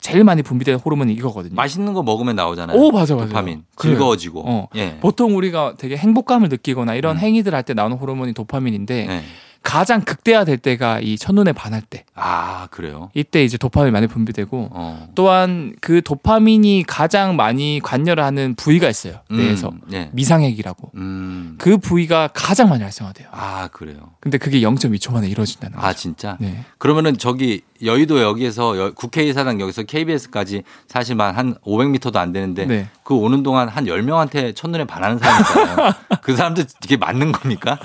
제일 0.00 0.22
많이 0.22 0.42
분비되는 0.42 0.78
호르몬이 0.80 1.12
이거거든요. 1.14 1.54
맛있는 1.56 1.92
거 1.94 2.02
먹으면 2.04 2.36
나오잖아요. 2.36 2.76
오 2.78 2.92
맞아 2.92 3.14
맞아. 3.16 3.26
도파민. 3.28 3.64
그래요. 3.74 3.94
즐거워지고. 3.94 4.42
어. 4.46 4.68
예. 4.76 4.98
보통 5.00 5.36
우리가 5.36 5.74
되게 5.78 5.96
행복감을 5.96 6.48
느끼거나 6.50 6.94
이런 6.94 7.16
음. 7.16 7.20
행위들 7.20 7.54
할 7.54 7.62
때 7.62 7.74
나오는 7.74 7.96
호르몬이 7.96 8.32
도파민인데 8.34 9.06
예. 9.10 9.22
가장 9.68 10.00
극대화될 10.00 10.56
때가 10.56 10.98
이 11.00 11.18
첫눈에 11.18 11.52
반할 11.52 11.82
때. 11.82 12.06
아, 12.14 12.68
그래요? 12.70 13.10
이때 13.12 13.44
이제 13.44 13.58
도파민이 13.58 13.92
많이 13.92 14.06
분비되고 14.06 14.70
어. 14.72 15.08
또한 15.14 15.74
그 15.82 16.00
도파민이 16.00 16.84
가장 16.86 17.36
많이 17.36 17.78
관여를 17.82 18.24
하는 18.24 18.54
부위가 18.54 18.88
있어요. 18.88 19.20
뇌에서. 19.30 19.68
음, 19.68 19.80
예. 19.92 20.08
미상핵이라고. 20.14 20.92
음. 20.94 21.56
그 21.58 21.76
부위가 21.76 22.30
가장 22.32 22.70
많이 22.70 22.82
활성화돼요. 22.82 23.28
아, 23.30 23.68
그래요. 23.70 24.12
근데 24.20 24.38
그게 24.38 24.62
0.2초 24.62 25.12
만에 25.12 25.28
이루어진다는 25.28 25.76
거죠. 25.76 25.86
아, 25.86 25.92
진짜? 25.92 26.38
네. 26.40 26.64
그러면은 26.78 27.18
저기 27.18 27.60
여의도 27.84 28.22
여기에서 28.22 28.78
여- 28.78 28.92
국회의사당 28.94 29.60
여기서 29.60 29.82
KBS까지 29.82 30.62
사실만 30.88 31.34
한 31.36 31.54
500m도 31.56 32.16
안 32.16 32.32
되는데 32.32 32.64
네. 32.64 32.88
그 33.04 33.14
오는 33.14 33.42
동안 33.42 33.68
한 33.68 33.84
10명한테 33.84 34.56
첫눈에 34.56 34.84
반하는 34.86 35.18
사람 35.18 35.40
있잖아요. 35.42 35.92
그 36.22 36.34
사람들 36.34 36.64
이게 36.84 36.96
맞는 36.96 37.32
겁니까? 37.32 37.78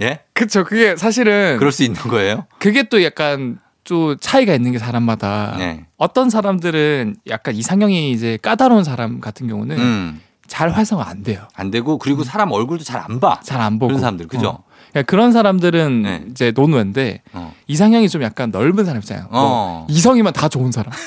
예? 0.00 0.20
그쵸. 0.34 0.64
그게 0.64 0.96
사실 0.96 1.19
은 1.28 1.56
그럴 1.58 1.72
수 1.72 1.82
있는 1.82 2.00
거예요? 2.02 2.46
그게 2.58 2.82
또 2.84 3.02
약간 3.04 3.58
또 3.84 4.16
차이가 4.16 4.54
있는 4.54 4.72
게 4.72 4.78
사람마다 4.78 5.56
네. 5.58 5.84
어떤 5.96 6.30
사람들은 6.30 7.16
약간 7.28 7.54
이상형이 7.56 8.12
이제 8.12 8.38
까다로운 8.40 8.84
사람 8.84 9.20
같은 9.20 9.48
경우는 9.48 9.78
음. 9.78 10.20
잘 10.46 10.68
활성화 10.70 11.04
안 11.08 11.22
돼요. 11.22 11.46
안 11.54 11.70
되고 11.70 11.98
그리고 11.98 12.22
사람 12.24 12.52
얼굴도 12.52 12.84
잘 12.84 13.00
안 13.00 13.20
봐. 13.20 13.40
잘 13.42 13.60
안 13.60 13.78
보고 13.78 13.88
그런 13.88 14.00
사람들, 14.00 14.28
그죠? 14.28 14.48
어. 14.48 14.62
그러니까 14.90 15.08
그런 15.10 15.30
사람들은 15.32 16.02
네. 16.02 16.24
이제 16.30 16.52
논외인데 16.54 17.22
어. 17.32 17.54
이상형이 17.68 18.08
좀 18.08 18.22
약간 18.22 18.50
넓은 18.50 18.84
사람 18.84 19.00
있잖아요. 19.00 19.26
뭐 19.30 19.40
어. 19.42 19.86
이성이면 19.88 20.32
다 20.32 20.48
좋은 20.48 20.72
사람. 20.72 20.92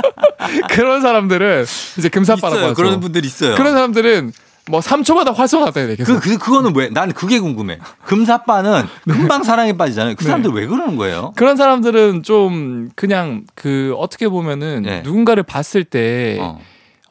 그런 0.70 1.00
사람들은 1.02 1.64
이제 1.98 2.08
금사빠라고. 2.08 2.62
하죠. 2.62 2.74
그런 2.74 3.00
분들 3.00 3.24
있어요. 3.24 3.54
그런 3.56 3.72
사람들은 3.72 4.32
뭐 4.70 4.80
3초마다 4.80 5.34
활성화돼야 5.34 5.86
돼. 5.88 5.96
계속. 5.96 6.14
그, 6.14 6.20
그, 6.20 6.38
그거는 6.38 6.74
왜? 6.76 6.88
난 6.88 7.12
그게 7.12 7.38
궁금해. 7.40 7.78
금사빠는 8.04 8.84
금방 9.04 9.42
사랑에 9.42 9.72
빠지잖아요. 9.76 10.14
그 10.16 10.22
네. 10.22 10.28
사람들 10.28 10.52
왜 10.52 10.66
그러는 10.66 10.96
거예요? 10.96 11.32
그런 11.36 11.56
사람들은 11.56 12.22
좀 12.22 12.90
그냥 12.94 13.44
그 13.54 13.94
어떻게 13.98 14.28
보면은 14.28 14.82
네. 14.82 15.02
누군가를 15.02 15.42
봤을 15.42 15.84
때 15.84 16.38
어. 16.40 16.60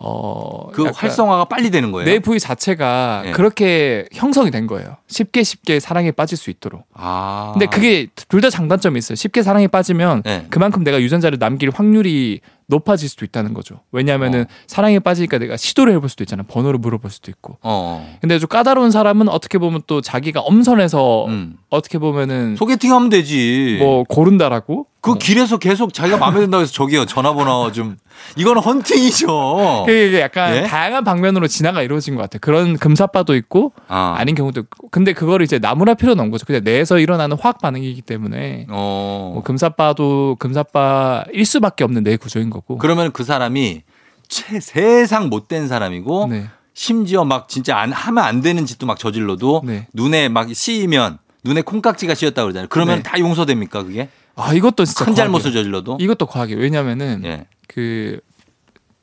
어, 0.01 0.70
그 0.72 0.86
활성화가 0.86 1.46
빨리 1.46 1.72
되는 1.72 1.92
거예요. 1.92 2.06
내 2.10 2.20
부위 2.20 2.39
자체가 2.39 3.22
네. 3.25 3.32
그렇게 3.32 4.06
형성이 4.13 4.50
된 4.50 4.66
거예요. 4.66 4.96
쉽게 5.08 5.44
쉽게 5.44 5.82
사랑에 5.82 6.12
빠질 6.12 6.38
수 6.38 6.50
있도록. 6.50 6.86
아. 6.94 7.50
근데 7.54 7.66
그게 7.66 8.08
둘 8.30 8.39
다 8.39 8.50
장단점이 8.50 8.98
있어요. 8.98 9.16
쉽게 9.18 9.44
사랑에 9.44 9.68
빠지면 9.68 10.22
네. 10.24 10.46
그만큼 10.50 10.86
내가 10.86 11.01
유전자를 11.01 11.38
남길 11.38 11.70
확률이 11.70 12.39
높아질 12.69 13.09
수도 13.09 13.25
있다는 13.25 13.53
거죠. 13.53 13.81
왜냐하면은 13.91 14.41
어. 14.41 14.45
사랑에 14.67 14.99
빠지니까 14.99 15.39
내가 15.39 15.57
시도를 15.57 15.93
해볼 15.95 16.07
수도 16.07 16.23
있잖아. 16.23 16.43
번호를 16.43 16.79
물어볼 16.79 17.09
수도 17.09 17.31
있고. 17.31 17.57
어. 17.63 18.17
근데 18.21 18.38
좀 18.38 18.47
까다로운 18.47 18.91
사람은 18.91 19.27
어떻게 19.27 19.57
보면 19.57 19.81
또 19.88 20.01
자기가 20.01 20.41
엄선해서 20.41 21.25
음. 21.25 21.57
어떻게 21.69 21.97
보면은 21.97 22.55
소개팅 22.55 22.93
하면 22.93 23.09
되지. 23.09 23.77
뭐 23.79 24.03
고른다라고. 24.03 24.85
그 25.01 25.12
어. 25.12 25.13
길에서 25.15 25.58
계속 25.58 25.94
자기가 25.94 26.18
마음에 26.18 26.41
든다고 26.41 26.63
해서 26.63 26.74
저기요 26.74 27.06
전화번호 27.06 27.72
좀 27.72 27.98
이거는 28.36 28.62
헌팅이죠. 28.62 29.84
그게 29.86 30.20
약간 30.20 30.56
예? 30.56 30.63
다양한 30.63 31.03
방면으로 31.03 31.48
진화가 31.48 31.82
이루어진 31.84 32.15
것 32.15 32.22
같아요. 32.22 32.39
그런 32.41 32.77
금사빠도 32.77 33.36
있고 33.36 33.72
아. 33.88 34.15
아닌 34.18 34.36
경우도 34.36 34.62
있고. 34.62 34.89
근데 34.89 35.13
그거를 35.13 35.44
이제 35.44 35.58
나무랄 35.58 35.96
필요는 35.96 36.20
없는 36.20 36.32
거죠. 36.32 36.46
그냥 36.46 36.63
뇌에서 36.63 37.00
일어나는 37.00 37.38
화학 37.39 37.60
반응이기 37.60 38.01
때문에 38.01 38.65
어. 38.70 39.32
뭐 39.36 39.44
금사빠도 39.44 40.36
금사빠일 40.39 41.46
수밖에 41.46 41.84
없는 41.84 42.03
뇌 42.03 42.18
구조인 42.18 42.50
거고. 42.50 42.77
그러면 42.77 43.12
그 43.13 43.24
사람이 43.24 43.84
최, 44.27 44.60
세상 44.60 45.29
못된 45.29 45.68
사람이고 45.68 46.27
네. 46.29 46.48
심지어 46.74 47.25
막 47.25 47.50
진짜 47.50 47.77
안 47.77 47.91
하면 47.91 48.24
안 48.24 48.41
되는 48.41 48.65
짓도 48.65 48.86
막 48.86 49.00
저질러도 49.00 49.63
네. 49.65 49.88
눈에 49.94 50.29
막 50.29 50.53
씌이면 50.53 51.18
눈에 51.44 51.62
콩깍지가 51.62 52.15
씌었다 52.15 52.41
고 52.41 52.48
그러잖아요. 52.48 52.68
그러면 52.70 52.98
네. 52.98 53.03
다 53.03 53.18
용서됩니까 53.20 53.84
그게? 53.84 54.10
아 54.41 54.53
이것도 54.53 54.86
진짜 54.86 55.05
큰 55.05 55.13
과학이에요. 55.13 55.25
잘못을 55.25 55.51
저질러도? 55.53 55.98
이것도 56.00 56.25
과학이에요. 56.25 56.60
왜냐면은 56.60 57.22
예. 57.25 57.46
그 57.67 58.19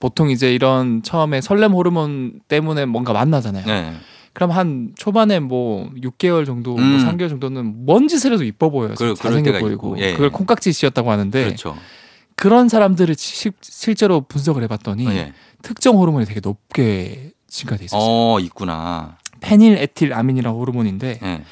보통 0.00 0.30
이제 0.30 0.52
이런 0.54 1.02
처음에 1.02 1.40
설렘 1.40 1.72
호르몬 1.72 2.40
때문에 2.48 2.84
뭔가 2.86 3.12
만나잖아요. 3.12 3.66
네. 3.66 3.92
그럼 4.32 4.50
한 4.50 4.92
초반에 4.96 5.40
뭐 5.40 5.90
6개월 6.02 6.44
정도, 6.44 6.72
뭐 6.74 6.80
음. 6.82 6.98
3개월 6.98 7.30
정도는 7.30 7.86
뭔 7.86 8.06
짓을 8.06 8.32
해도 8.34 8.44
이뻐 8.44 8.68
보여요. 8.70 8.94
그럴 8.98 9.14
잘생겨 9.14 9.58
보이고. 9.60 9.96
예. 9.98 10.12
그걸 10.12 10.30
콩깍지 10.30 10.72
씌었다고 10.72 11.10
하는데 11.10 11.44
그렇죠. 11.44 11.76
그런 12.34 12.68
사람들을 12.68 13.14
시- 13.16 13.50
실제로 13.62 14.20
분석을 14.20 14.62
해봤더니 14.64 15.06
예. 15.08 15.32
특정 15.62 15.96
호르몬이 15.96 16.26
되게 16.26 16.40
높게 16.40 17.32
증가돼 17.48 17.86
있었어요. 17.86 18.02
어, 18.02 18.38
있구나. 18.40 19.16
페닐에틸아민이라는 19.40 20.58
호르몬인데 20.58 21.20
예. 21.22 21.42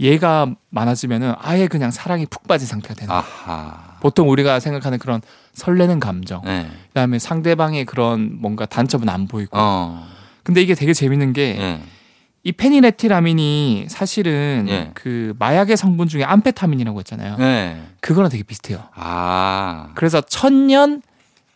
얘가 0.00 0.46
많아지면은 0.70 1.34
아예 1.38 1.66
그냥 1.68 1.90
사랑이 1.90 2.26
푹 2.26 2.48
빠진 2.48 2.66
상태가 2.66 2.94
되는 2.94 3.08
거예요. 3.08 3.22
아하. 3.22 3.96
보통 4.00 4.30
우리가 4.30 4.58
생각하는 4.60 4.98
그런 4.98 5.20
설레는 5.52 6.00
감정, 6.00 6.42
예. 6.46 6.66
그다음에 6.88 7.18
상대방의 7.18 7.84
그런 7.84 8.38
뭔가 8.40 8.64
단점은 8.66 9.08
안 9.10 9.26
보이고. 9.28 9.50
어. 9.52 10.06
근데 10.42 10.62
이게 10.62 10.74
되게 10.74 10.94
재밌는 10.94 11.32
게이 11.34 11.58
예. 11.60 12.52
페닐에틸아민이 12.52 13.86
사실은 13.90 14.66
예. 14.68 14.90
그 14.94 15.34
마약의 15.38 15.76
성분 15.76 16.08
중에 16.08 16.24
암페타민이라고 16.24 16.98
했잖아요. 17.00 17.36
예. 17.40 17.82
그거랑 18.00 18.30
되게 18.30 18.42
비슷해요. 18.42 18.82
아. 18.94 19.90
그래서 19.94 20.22
천년 20.22 21.02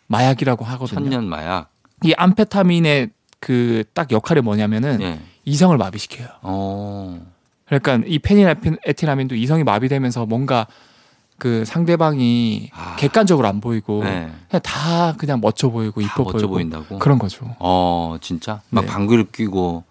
마약이라고 0.09 0.65
하거든요. 0.67 1.01
천년 1.01 1.25
마약. 1.25 1.71
이 2.03 2.13
암페타민의 2.17 3.09
그 3.41 3.85
딱 3.95 4.11
역할이 4.11 4.41
뭐냐면은 4.43 5.01
예. 5.01 5.21
이성을 5.47 5.77
마비시켜요. 5.79 6.29
어. 6.43 7.34
그러니까 7.79 8.07
이 8.09 8.19
페닐에틸아민도 8.19 9.35
이성이 9.35 9.65
마비되면서 9.65 10.27
뭔가 10.27 10.67
그 11.39 11.65
상대방이 11.65 12.71
아. 12.75 12.97
객관적으로 12.97 13.49
안 13.49 13.61
보이고 13.61 14.05
네. 14.05 14.31
그냥 14.49 14.63
다 14.63 15.15
그냥 15.17 15.41
멋져 15.41 15.69
보이고 15.69 16.01
다 16.01 16.07
이뻐 16.07 16.25
멋져 16.25 16.47
보이고 16.47 16.53
보인다고. 16.55 16.99
그런 16.99 17.19
거죠. 17.19 17.55
어, 17.59 18.17
진짜? 18.21 18.61
막 18.71 18.83
네. 18.83 18.87
방귀를 18.87 19.27
뀌고 19.33 19.85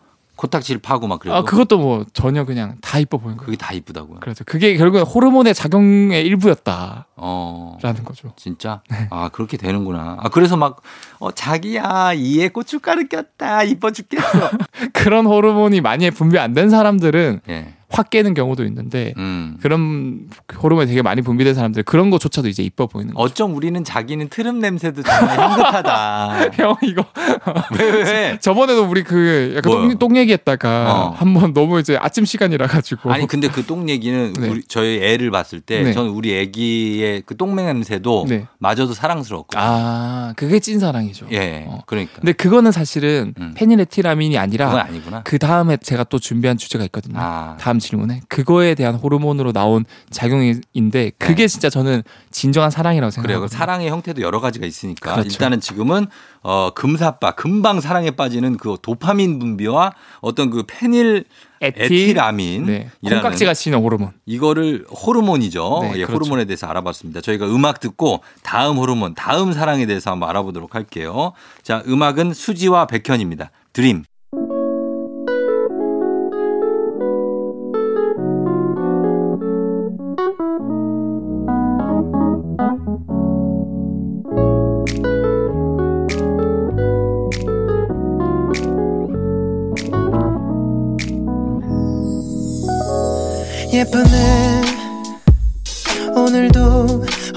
코딱지를 0.43 0.81
파고 0.81 1.07
막 1.07 1.19
그래도 1.19 1.37
아 1.37 1.43
그것도 1.43 1.77
뭐 1.79 2.05
전혀 2.11 2.43
그냥 2.43 2.75
다 2.81 2.99
이뻐 2.99 3.17
보이는 3.17 3.37
거예요. 3.37 3.45
그게 3.45 3.57
다 3.57 3.73
이쁘다고요. 3.73 4.19
그렇죠. 4.19 4.43
그게 4.45 4.75
결국엔 4.75 5.05
호르몬의 5.05 5.53
작용의 5.53 6.25
일부였다라는 6.25 7.03
어. 7.15 7.77
거죠. 8.03 8.33
진짜? 8.35 8.81
네. 8.89 9.07
아, 9.09 9.29
그렇게 9.29 9.55
되는구나. 9.55 10.17
아, 10.19 10.29
그래서 10.29 10.57
막, 10.57 10.81
어, 11.19 11.31
자기야, 11.31 12.13
이에 12.13 12.49
고춧가루 12.49 13.07
꼈다. 13.07 13.63
이뻐 13.63 13.91
죽겠어. 13.91 14.49
그런 14.91 15.25
호르몬이 15.25 15.79
많이 15.81 16.11
분비 16.11 16.37
안 16.37 16.53
된 16.53 16.69
사람들은 16.69 17.39
예. 17.49 17.73
확 17.93 18.09
깨는 18.09 18.33
경우도 18.33 18.65
있는데 18.65 19.13
음. 19.17 19.57
그런 19.61 20.27
호르몬이 20.61 20.87
되게 20.87 21.01
많이 21.01 21.21
분비된 21.21 21.53
사람들 21.53 21.83
그런 21.83 22.09
거조차도 22.09 22.47
이제 22.47 22.63
이뻐 22.63 22.87
보이는 22.87 23.13
거죠. 23.13 23.23
어쩜 23.23 23.55
우리는 23.55 23.83
자기는 23.83 24.29
트름 24.29 24.59
냄새도 24.59 25.03
정말 25.03 25.39
향긋하다. 25.39 26.49
형 26.57 26.75
이거 26.83 27.05
왜, 27.77 27.91
왜? 27.91 28.37
저번에도 28.41 28.83
우리 28.85 29.03
그 29.03 29.53
약간? 29.57 29.71
똥, 29.71 29.97
똥 29.99 30.17
얘기했다가 30.17 30.93
어. 30.93 31.09
한번 31.11 31.53
너무 31.53 31.79
이제 31.79 31.97
아침 32.01 32.25
시간이라 32.25 32.67
가지고 32.67 33.11
아니, 33.11 33.27
근데 33.27 33.47
그 33.49 33.63
똥 33.63 33.87
얘기는 33.89 34.33
네. 34.33 34.49
우리, 34.49 34.61
저희 34.67 34.97
애를 35.01 35.31
봤을 35.31 35.61
때 35.61 35.81
네. 35.83 35.93
저는 35.93 36.09
우리 36.11 36.35
애기의 36.37 37.23
그 37.25 37.37
똥맹 37.37 37.65
냄새도 37.65 38.25
네. 38.27 38.45
마저도 38.59 38.93
사랑스럽고. 38.93 39.47
아 39.55 40.33
그게 40.35 40.59
찐 40.59 40.79
사랑이죠. 40.79 41.27
예. 41.31 41.65
어. 41.67 41.81
그러니까. 41.85 42.15
근데 42.15 42.33
그거는 42.33 42.71
사실은 42.71 43.33
음. 43.39 43.53
페닐에틸아민이 43.55 44.37
아니라. 44.37 44.87
그 45.23 45.37
다음에 45.39 45.77
제가 45.77 46.03
또 46.05 46.19
준비한 46.19 46.57
주제가 46.57 46.83
있거든요. 46.85 47.15
아. 47.19 47.55
다음 47.59 47.79
질문에 47.83 48.21
그거에 48.27 48.73
대한 48.73 48.95
호르몬으로 48.95 49.51
나온 49.51 49.85
작용인데 50.09 51.11
그게 51.19 51.47
진짜 51.47 51.69
저는 51.69 52.01
진정한 52.31 52.71
사랑이라고 52.71 53.11
네. 53.11 53.21
그래요. 53.21 53.35
생각해요. 53.37 53.41
그 53.41 53.47
사랑의 53.47 53.89
형태도 53.89 54.21
여러 54.21 54.39
가지가 54.39 54.65
있으니까 54.65 55.13
그렇죠. 55.13 55.29
일단은 55.29 55.59
지금은 55.59 56.07
어 56.41 56.71
금사빠 56.73 57.31
금방 57.31 57.79
사랑에 57.81 58.11
빠지는 58.11 58.57
그 58.57 58.77
도파민 58.81 59.39
분비와 59.39 59.93
어떤 60.21 60.49
그 60.49 60.63
페닐 60.67 61.25
에틸아민 61.61 62.65
네. 62.65 62.89
콩깍지가 63.03 63.53
씌는 63.53 63.79
호르몬. 63.79 64.11
이거를 64.25 64.85
호르몬이죠. 64.89 65.79
네, 65.83 65.87
예, 65.95 66.05
그렇죠. 66.05 66.13
호르몬에 66.13 66.45
대해서 66.45 66.67
알아봤습니다. 66.67 67.21
저희가 67.21 67.45
음악 67.47 67.79
듣고 67.79 68.21
다음 68.43 68.77
호르몬, 68.77 69.13
다음 69.13 69.53
사랑에 69.53 69.85
대해서 69.85 70.11
한번 70.11 70.29
알아보도록 70.29 70.75
할게요. 70.75 71.31
자, 71.61 71.81
음악은 71.87 72.33
수지와 72.33 72.87
백현입니다. 72.87 73.51
드림. 73.71 74.03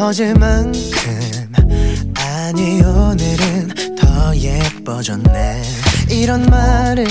어제만큼 0.07 1.53
아니 2.17 2.81
오늘은 2.81 3.97
더 3.97 4.37
예뻐졌네 4.37 5.63
이런 6.13 6.47
말을 6.47 7.05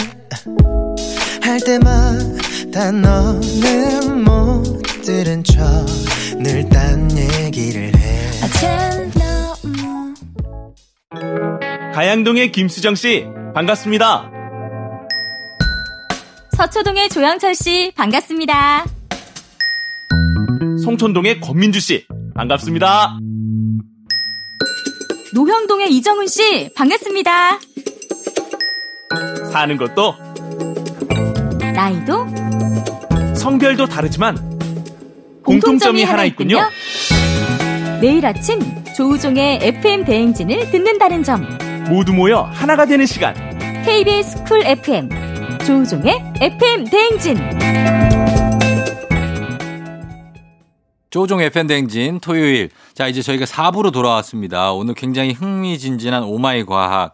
할 1.42 1.60
때마다 1.60 2.94
너는 2.94 4.24
못 4.24 4.82
들은 5.04 5.44
척늘 5.44 6.70
딴 6.70 7.12
얘기를 7.18 7.94
해 7.94 8.30
어젠 8.46 9.12
너무 9.12 10.14
가양동의 11.94 12.54
김수정 12.54 12.96
씨 12.96 13.26
반갑습니다. 13.54 14.32
서초동의 16.56 17.10
조영철 17.10 17.56
씨 17.56 17.92
반갑습니다. 17.94 18.86
송촌동의 20.82 21.42
권민주 21.42 21.82
씨 21.82 22.08
반갑습니다. 22.36 23.18
노형동의 25.34 25.90
이정훈 25.96 26.28
씨 26.28 26.70
반갑습니다. 26.76 27.60
사는 29.52 29.78
것도 29.78 30.14
나이도 31.74 32.26
성별도 33.36 33.86
다르지만 33.86 34.38
공통점이 35.44 36.04
하나 36.04 36.26
있군요. 36.26 36.60
매일 38.02 38.26
아침 38.26 38.60
조우종의 38.96 39.60
FM 39.62 40.04
대행진을 40.04 40.72
듣는다는 40.72 41.24
점. 41.24 41.48
모두 41.90 42.14
모여 42.14 42.42
하나가 42.52 42.86
되는 42.86 43.06
시간. 43.06 43.34
KBS 43.86 44.44
쿨 44.44 44.62
FM 44.66 45.10
조우종의 45.66 46.34
FM 46.42 46.84
대행진. 46.86 48.15
조우종 51.16 51.40
FM 51.40 51.68
댕진 51.68 52.20
토요일. 52.20 52.70
자, 52.94 53.08
이제 53.08 53.22
저희가 53.22 53.46
4부로 53.46 53.94
돌아왔습니다. 53.94 54.74
오늘 54.74 54.94
굉장히 54.96 55.32
흥미진진한 55.32 56.24
오마이 56.24 56.66
과학. 56.66 57.14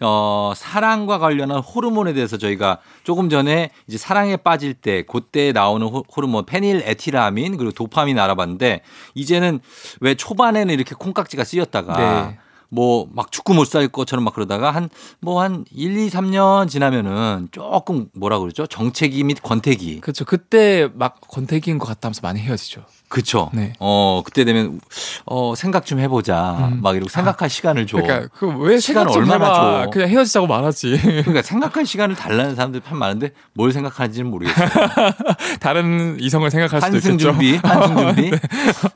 어, 0.00 0.54
사랑과 0.56 1.18
관련한 1.18 1.58
호르몬에 1.58 2.14
대해서 2.14 2.38
저희가 2.38 2.78
조금 3.04 3.28
전에 3.28 3.68
이제 3.86 3.98
사랑에 3.98 4.38
빠질 4.38 4.72
때 4.72 5.02
그때 5.06 5.52
나오는 5.52 5.86
호- 5.86 6.02
호르몬 6.16 6.46
페닐에틸아민 6.46 7.58
그리고 7.58 7.72
도파민 7.72 8.18
알아봤는데 8.18 8.80
이제는 9.14 9.60
왜 10.00 10.14
초반에는 10.14 10.72
이렇게 10.72 10.94
콩깍지가 10.98 11.44
쓰였다가 11.44 11.96
네. 12.30 12.38
뭐 12.70 13.04
막 13.04 13.30
죽고 13.32 13.52
못 13.52 13.69
살 13.69 13.86
것처럼 13.88 14.24
막 14.24 14.32
그러다가 14.34 14.70
한 14.70 14.88
뭐한 15.20 15.66
1, 15.70 15.98
2, 15.98 16.08
3년 16.08 16.70
지나면은 16.70 17.48
조금 17.52 18.08
뭐라 18.14 18.38
그러죠? 18.38 18.66
정체기 18.66 19.22
및 19.24 19.42
권태기. 19.42 20.00
그렇죠. 20.00 20.24
그때 20.24 20.88
막 20.94 21.20
권태기인 21.28 21.76
것 21.76 21.86
같다면서 21.86 22.20
많이 22.22 22.40
헤어지죠. 22.40 22.86
그쵸. 23.12 23.50
네. 23.52 23.74
어, 23.78 24.22
그때 24.24 24.44
되면, 24.46 24.80
어, 25.26 25.54
생각 25.54 25.84
좀 25.84 25.98
해보자. 25.98 26.70
음. 26.72 26.80
막 26.82 26.96
이러고 26.96 27.10
생각할 27.10 27.50
시간을 27.50 27.86
줘. 27.86 27.98
그러니까 27.98 28.28
그왜 28.28 28.78
시간 28.80 29.04
생각 29.04 29.12
좀 29.12 29.22
얼마나 29.22 29.44
해봐. 29.44 29.84
줘? 29.84 29.90
그냥 29.90 30.08
헤어지자고 30.08 30.46
말하지. 30.46 30.98
그러니까 31.02 31.42
생각할 31.42 31.84
시간을 31.84 32.16
달라는 32.16 32.54
사람들이 32.54 32.82
참 32.88 32.96
많은데 32.98 33.32
뭘 33.52 33.70
생각하는지는 33.70 34.30
모르겠어요. 34.30 34.66
다른 35.60 36.16
이성을 36.20 36.50
생각할 36.50 36.80
수도 36.80 36.96
있겠죠. 36.96 37.18
준비, 37.18 37.56
한승 37.62 37.96
준비. 38.16 38.30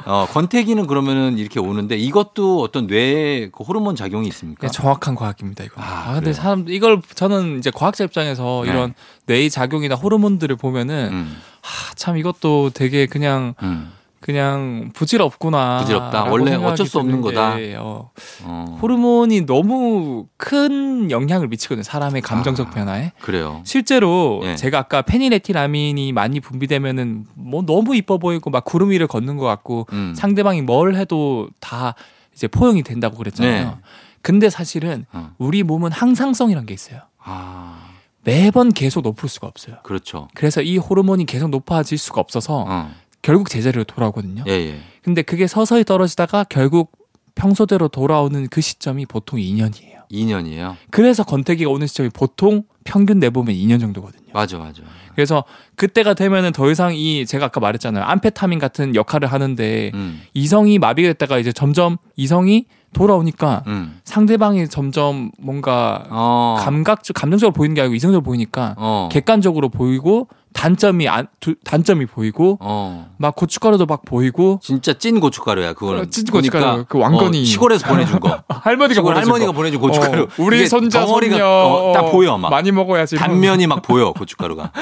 어, 0.07 0.27
권태기는 0.31 0.87
그러면은 0.87 1.37
이렇게 1.37 1.61
오는데 1.61 1.97
이것도 1.99 2.63
어떤 2.63 2.87
뇌에 2.87 3.51
그 3.53 3.65
호르몬 3.65 3.97
작용이 3.97 4.29
있습니까? 4.29 4.67
네, 4.67 4.73
정확한 4.73 5.15
과학입니다 5.15 5.63
이거. 5.65 5.75
아, 5.83 6.05
아, 6.09 6.15
근데? 6.15 6.33
사람 6.33 6.65
이걸 6.69 7.03
저는 7.15 7.59
이제 7.59 7.71
과학자 7.71 8.05
입장에서 8.05 8.63
네. 8.65 8.71
이런 8.71 8.95
뇌의 9.27 9.51
작용이나 9.51 9.95
호르몬들을 9.95 10.57
보면은 10.57 11.09
음, 11.13 11.37
아, 11.63 11.93
참 11.97 12.17
이것도 12.17 12.71
되게 12.71 13.07
그냥 13.07 13.55
음, 13.63 13.93
그냥 14.21 14.91
부질없구나. 14.95 15.79
부질없다. 15.81 16.25
원래 16.25 16.55
어쩔 16.55 16.87
수 16.87 16.99
없는 16.99 17.21
거다. 17.21 17.57
게, 17.57 17.77
어, 17.79 18.11
어, 18.45 18.79
호르몬이 18.81 19.47
너무 19.47 20.27
큰 20.37 21.11
영향을 21.11 21.49
미치거든요. 21.49 21.83
사람의 21.83 22.23
감정적 22.23 22.69
아. 22.69 22.71
변화에. 22.71 23.13
그래요. 23.21 23.61
실제로 23.65 24.41
예. 24.45 24.57
제가 24.57 24.79
아까 24.79 25.03
페니레티라민이 25.03 26.13
많이 26.13 26.41
분비되면은 26.41 27.27
뭐 27.35 27.63
너무 27.63 27.95
이뻐 27.95 28.19
보이고 28.19 28.51
막 28.51 28.65
구름 28.65 28.91
위를 28.91 29.07
걷는 29.07 29.37
것 29.37 29.45
같고 29.45 29.87
음, 29.93 30.15
상대방이 30.17 30.63
뭘 30.63 30.97
해도 30.97 31.49
다 31.61 31.95
이제 32.35 32.49
포용이 32.49 32.83
된다고 32.83 33.17
그랬잖아요. 33.17 33.65
네. 33.65 33.75
근데 34.23 34.51
사실은 34.51 35.07
어. 35.13 35.31
우리 35.39 35.63
몸은 35.63 35.93
항상성이라는 35.93 36.67
게 36.67 36.75
있어요. 36.75 37.01
아, 37.23 37.91
매번 38.25 38.73
계속 38.73 39.03
높을 39.03 39.29
수가 39.29 39.47
없어요. 39.47 39.77
그렇죠. 39.85 40.27
그래서 40.35 40.63
이 40.63 40.79
호르몬이 40.79 41.27
계속 41.27 41.49
높아질 41.49 41.97
수가 41.97 42.21
없어서 42.21 42.65
어, 42.67 42.91
결국 43.27 43.51
제자리로 43.51 43.83
돌아오거든요. 43.83 44.45
예, 44.47 44.53
예. 44.53 44.79
근데 45.03 45.23
그게 45.23 45.49
서서히 45.49 45.83
떨어지다가 45.83 46.45
결국 46.45 46.93
평소대로 47.35 47.89
돌아오는 47.89 48.47
그 48.49 48.61
시점이 48.61 49.05
보통 49.07 49.41
2년이에요. 49.41 50.09
2년이에요. 50.13 50.77
그래서 50.93 51.25
권태기가 51.25 51.69
오는 51.69 51.89
시점이 51.89 52.11
보통 52.11 52.63
평균 52.85 53.19
내보면 53.19 53.57
2년 53.57 53.81
정도거든요. 53.81 54.29
맞아, 54.33 54.59
맞아. 54.59 54.83
그래서 55.17 55.43
그때가 55.75 56.15
되면은 56.15 56.53
더 56.53 56.71
이상 56.71 56.95
이 56.95 57.27
제가 57.27 57.47
아까 57.47 57.59
말했잖아요. 57.59 58.05
암페타민 58.05 58.61
같은 58.61 58.95
역할을 58.95 59.33
하는데 59.33 59.91
음, 59.93 60.23
이성이 60.33 60.79
마비가 60.79 61.09
됐다가 61.09 61.41
이제 61.41 61.51
점점 61.51 61.97
이성이 62.15 62.67
돌아오니까 62.93 63.65
음. 63.67 63.99
상대방이 64.05 64.69
점점 64.69 65.33
뭔가 65.39 66.07
어, 66.11 66.57
감각 66.61 67.03
감정적으로 67.15 67.53
보이는 67.53 67.75
게 67.75 67.81
아니고 67.81 67.97
이성적으로 67.97 68.23
보이니까 68.23 68.75
어, 68.79 69.09
객관적으로 69.11 69.69
보이고 69.69 70.29
단점이 70.57 71.07
안, 71.07 71.27
두- 71.39 71.55
단점이 71.65 72.07
보이고 72.07 72.57
어. 72.63 73.11
막 73.19 73.37
고춧가루도 73.37 73.85
막 73.85 74.07
보이고 74.07 74.59
진짜 74.63 74.95
찐 74.95 75.21
고춧가루야 75.21 75.75
그거는. 75.75 76.01
어, 76.01 76.05
찐 76.11 76.25
고춧가루, 76.25 76.87
그 76.89 76.99
왕건이. 76.99 77.43
어, 77.43 77.45
시골에서 77.45 77.87
보내준 77.93 78.21
거. 78.21 78.43
할머니가 78.49 79.03
보내준 79.03 79.23
할머니가 79.23 79.53
거. 79.53 79.57
보내준 79.57 79.81
고춧가루. 79.81 80.23
어, 80.23 80.27
우리 80.39 80.67
손자 80.67 81.05
덩어리가 81.05 81.67
어, 81.67 81.93
딱 81.93 82.11
보여 82.11 82.39
막. 82.39 82.49
많이 82.49 82.73
먹어야지 82.73 83.17
단면이 83.17 83.67
막 83.67 83.83
보여 83.83 84.13
고춧가루가. 84.13 84.73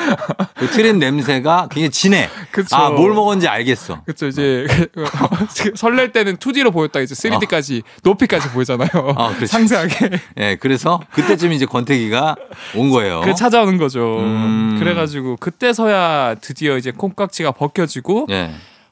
그 0.55 0.69
트림 0.69 1.01
냄새가 1.01 1.69
굉장히 1.73 1.91
진해. 1.91 2.29
아 2.73 2.91
뭘 2.91 3.13
먹었는지 3.13 3.49
알겠어. 3.49 4.03
그쵸 4.07 4.29
이제 4.29 4.67
설렐 5.75 6.13
때는 6.13 6.37
2D로 6.37 6.73
보였다 6.73 7.01
이제 7.01 7.15
3D까지 7.15 7.83
높이까지 8.05 8.51
보이잖아요 8.51 8.89
아. 9.17 9.35
상세하게 9.45 10.11
예, 10.39 10.57
그래서 10.57 11.01
그때쯤 11.13 11.53
이제 11.53 11.67
권태기가 11.67 12.37
온 12.77 12.91
거예요. 12.91 13.23
그 13.25 13.35
찾아오는 13.35 13.77
거죠 13.79 14.19
음. 14.19 14.77
그래가지고 14.79 15.37
그때 15.41 15.64
서야 15.73 16.37
드디어 16.41 16.77
이제 16.77 16.91
콩깍지가 16.91 17.53
벗겨지고 17.53 18.27
예. 18.31 18.51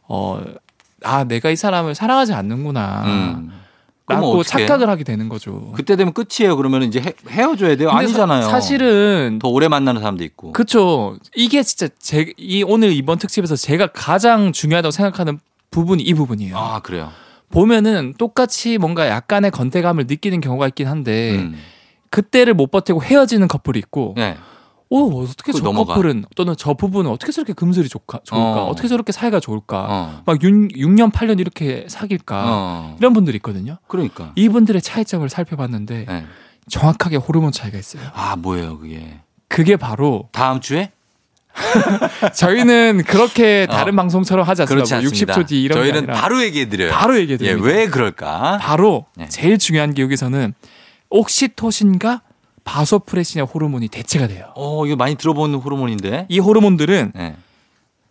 어아 0.09 1.25
내가 1.27 1.51
이 1.51 1.57
사람을 1.57 1.95
사랑하지 1.95 2.33
않는구나 2.33 3.03
음. 3.07 3.53
라고? 4.09 4.43
착각을 4.43 4.89
하게 4.89 5.05
되는 5.05 5.29
거죠 5.29 5.73
그때 5.75 5.97
되면 5.97 6.13
끝이에요. 6.13 6.57
그러면 6.57 6.83
이제 6.83 7.01
헤, 7.01 7.13
헤어져야 7.29 7.77
돼요. 7.77 7.91
아니잖아요. 7.91 8.43
사, 8.43 8.51
사실은 8.51 9.39
더 9.41 9.49
오래 9.49 9.69
만나는 9.69 10.01
사람도 10.01 10.25
있고. 10.25 10.53
그쵸. 10.53 11.17
이게 11.35 11.63
진짜 11.63 11.89
제, 11.99 12.33
이 12.37 12.63
오늘 12.63 12.93
이번 12.93 13.19
특집에서 13.19 13.57
제가 13.57 13.89
가장 13.89 14.53
중요하다고 14.53 14.91
생각하는 14.91 15.39
부분이 15.71 16.03
이 16.03 16.15
부분이에요. 16.15 16.57
아 16.57 16.81
그래요. 16.81 17.11
보면은 17.51 18.15
똑같이 18.19 18.79
뭔가 18.79 19.09
약간의 19.09 19.51
건태감을 19.51 20.07
느끼는 20.07 20.41
경우가 20.41 20.69
있긴 20.69 20.89
한데 20.89 21.37
음. 21.37 21.57
그때를 22.11 22.55
못 22.55 22.71
버티고 22.71 23.03
헤어지는 23.03 23.49
커플이 23.49 23.79
있고 23.79 24.15
예. 24.19 24.37
오 24.95 25.23
어떻게 25.23 25.53
저 25.53 25.61
넘어가. 25.61 25.95
커플은 25.95 26.27
또는 26.37 26.55
저 26.59 26.75
부부는 26.75 27.11
어떻게 27.11 27.33
저렇게 27.33 27.55
금슬이 27.55 27.89
좋까, 27.89 28.21
좋을까 28.25 28.65
어. 28.65 28.69
어. 28.69 28.75
떻게 28.75 28.89
저렇게 28.89 29.11
사이가 29.11 29.41
좋을까 29.41 29.87
어. 29.89 30.23
막 30.27 30.43
6, 30.43 30.69
6년 30.69 31.11
8년 31.11 31.41
이렇게 31.41 31.87
사귈까 31.89 32.45
어. 32.47 32.97
이런 33.01 33.15
분들이 33.15 33.37
있거든요 33.37 33.79
그러니까. 33.89 34.33
이분들의 34.35 34.83
차이점을 34.83 35.27
살펴봤는데 35.31 36.07
예. 36.11 36.25
정확하게 36.69 37.17
호르몬 37.17 37.53
차이가 37.53 37.79
있어요 37.79 38.03
아 38.13 38.37
뭐예요 38.37 38.79
그게? 38.79 39.21
그게 39.49 39.77
바로 39.77 40.29
다음 40.31 40.61
주에? 40.61 40.93
저희는 42.35 43.05
그렇게 43.07 43.67
어. 43.69 43.73
다른 43.73 43.97
방송처럼 43.97 44.47
하지 44.47 44.63
않습니다. 44.63 44.75
그렇지 44.85 44.95
뭐 44.95 45.11
않습니다. 45.11 45.35
60초 45.35 45.47
뒤 45.47 45.63
이런 45.63 45.83
게 45.83 45.91
저희는 45.93 46.15
바로 46.15 46.43
얘기해 46.43 46.69
드려요. 46.69 46.91
바로 46.93 47.17
얘기해 47.19 47.35
예, 47.35 47.37
드립니다. 47.39 47.67
왜 47.67 47.89
그럴까? 47.89 48.59
바로 48.61 49.07
네. 49.17 49.29
제일 49.29 49.59
중요한 49.59 49.93
게 49.95 50.03
여기서는 50.03 50.55
옥시토신과 51.11 52.23
바소프레신의 52.65 53.47
호르몬이 53.47 53.89
대체가 53.89 54.27
돼요. 54.27 54.53
어, 54.55 54.87
이거 54.87 54.97
많이 54.97 55.15
들어본 55.15 55.55
호르몬인데. 55.55 56.27
이 56.29 56.39
호르몬들은 56.39 57.13
네. 57.15 57.37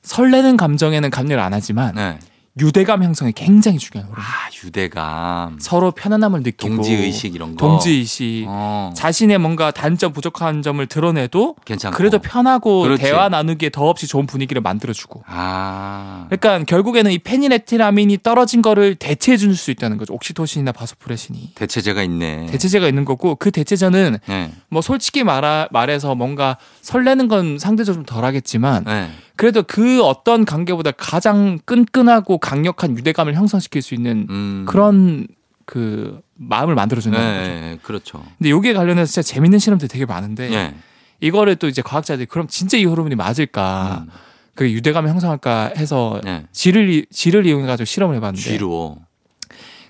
설레는 0.03 0.57
감정에는 0.57 1.09
감려를 1.09 1.43
안 1.43 1.53
하지만 1.53 1.95
네. 1.95 2.19
유대감 2.61 3.03
형성에 3.03 3.31
굉장히 3.35 3.77
중요한 3.79 4.09
호르몬. 4.09 4.23
아, 4.23 4.49
유대감. 4.63 5.57
서로 5.59 5.91
편안함을 5.91 6.41
느끼고 6.43 6.75
동지 6.75 6.93
의식 6.93 7.35
이런 7.35 7.55
거. 7.55 7.57
동지 7.67 7.91
의식 7.91 8.45
어. 8.47 8.93
자신의 8.95 9.37
뭔가 9.39 9.71
단점 9.71 10.13
부족한 10.13 10.61
점을 10.61 10.85
드러내도 10.85 11.55
괜찮고. 11.65 11.97
그래도 11.97 12.19
편하고 12.19 12.81
그렇지. 12.83 13.01
대화 13.03 13.29
나누기에 13.29 13.69
더없이 13.69 14.07
좋은 14.07 14.25
분위기를 14.27 14.61
만들어주고 14.61 15.23
아. 15.27 16.27
그러니까 16.29 16.63
결국에는 16.65 17.11
이 17.11 17.17
페니레티라민이 17.19 18.19
떨어진 18.23 18.61
거를 18.61 18.95
대체해 18.95 19.37
줄 19.37 19.51
수 19.55 19.69
있다는 19.71 19.97
거죠. 19.97 20.13
옥시토신이나 20.13 20.71
바소프레신이. 20.71 21.51
대체제가 21.55 22.03
있네. 22.03 22.45
대체제가 22.47 22.87
있는 22.87 23.03
거고 23.03 23.35
그 23.35 23.51
대체제는 23.51 24.17
네. 24.27 24.51
뭐 24.69 24.81
솔직히 24.81 25.23
말하, 25.25 25.67
말해서 25.71 26.15
뭔가 26.15 26.57
설레는 26.81 27.27
건 27.27 27.59
상대적으로 27.59 28.03
좀 28.03 28.05
덜하겠지만 28.05 28.85
네. 28.85 29.11
그래도 29.41 29.63
그 29.63 30.03
어떤 30.03 30.45
관계보다 30.45 30.91
가장 30.91 31.57
끈끈하고 31.65 32.37
강력한 32.37 32.95
유대감을 32.95 33.33
형성시킬 33.33 33.81
수 33.81 33.95
있는 33.95 34.27
음. 34.29 34.65
그런 34.67 35.25
그 35.65 36.21
마음을 36.35 36.75
만들어준다는 36.75 37.27
네, 37.27 37.39
거죠. 37.39 37.49
네, 37.51 37.77
그렇죠. 37.81 38.23
근데 38.37 38.51
여기에 38.51 38.73
관련해서 38.73 39.11
진짜 39.11 39.23
재밌는 39.23 39.57
실험들이 39.57 39.87
되게 39.89 40.05
많은데 40.05 40.47
네. 40.47 40.75
이거를 41.21 41.55
또 41.55 41.67
이제 41.67 41.81
과학자들이 41.81 42.27
그럼 42.27 42.45
진짜 42.47 42.77
이 42.77 42.85
호르몬이 42.85 43.15
맞을까? 43.15 44.03
음. 44.05 44.11
그 44.53 44.71
유대감 44.71 45.07
형성할까 45.07 45.71
해서 45.75 46.21
네. 46.23 46.45
쥐를 46.51 46.91
이- 46.91 47.07
쥐를 47.09 47.47
이용해 47.47 47.65
가지고 47.65 47.85
실험을 47.85 48.17
해봤는데 48.17 48.47
쥐로. 48.47 48.99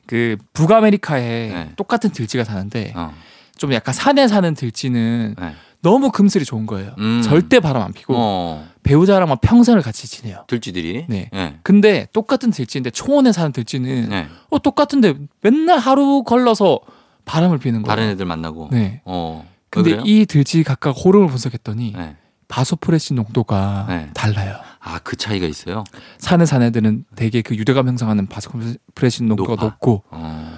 그 0.06 0.38
북아메리카에 0.54 1.24
네. 1.50 1.72
똑같은 1.76 2.12
들쥐가 2.12 2.46
사는데 2.46 2.94
어. 2.96 3.14
좀 3.58 3.74
약간 3.74 3.94
산에 3.94 4.30
사는 4.30 4.54
들쥐는 4.54 5.36
네. 5.38 5.56
너무 5.82 6.12
금슬이 6.12 6.46
좋은 6.46 6.66
거예요. 6.66 6.94
음. 7.00 7.22
절대 7.24 7.60
바람 7.60 7.82
안 7.84 7.94
피고 7.94 8.14
어. 8.16 8.68
배우자랑만 8.84 9.38
평생을 9.42 9.82
같이 9.82 10.08
지내요. 10.08 10.46
들쥐들이. 10.48 11.06
네. 11.10 11.30
네. 11.32 11.60
근데 11.64 12.08
똑같은 12.14 12.52
들쥐인데 12.52 12.92
초원에 12.92 13.32
사는 13.32 13.52
들쥐는 13.52 14.10
네. 14.10 14.28
어 14.50 14.60
똑같은데 14.60 15.16
맨날 15.42 15.80
하루 15.80 16.24
걸러서 16.24 16.80
바람을 17.26 17.58
피는 17.60 17.82
거예요. 17.82 17.88
다른 17.96 18.10
애들 18.10 18.26
만나고. 18.26 18.70
네. 18.72 19.02
어. 19.06 19.48
근데 19.70 19.92
그래요? 19.92 20.04
이 20.06 20.26
들쥐 20.26 20.64
각각 20.64 20.92
호르몬을 20.92 21.30
분석했더니 21.30 21.94
네. 21.96 22.16
바소프레신 22.48 23.16
농도가 23.16 23.86
네. 23.88 24.10
달라요. 24.14 24.56
아, 24.82 25.00
그 25.00 25.16
차이가 25.16 25.46
있어요? 25.48 25.84
산에 26.18 26.46
사는 26.46 26.68
애들은 26.68 27.06
되게 27.16 27.42
그 27.42 27.56
유대감 27.56 27.88
형성하는 27.88 28.28
바소프레신 28.28 29.28
농도가 29.28 29.52
높아? 29.52 29.64
높고 29.64 30.04
어. 30.10 30.52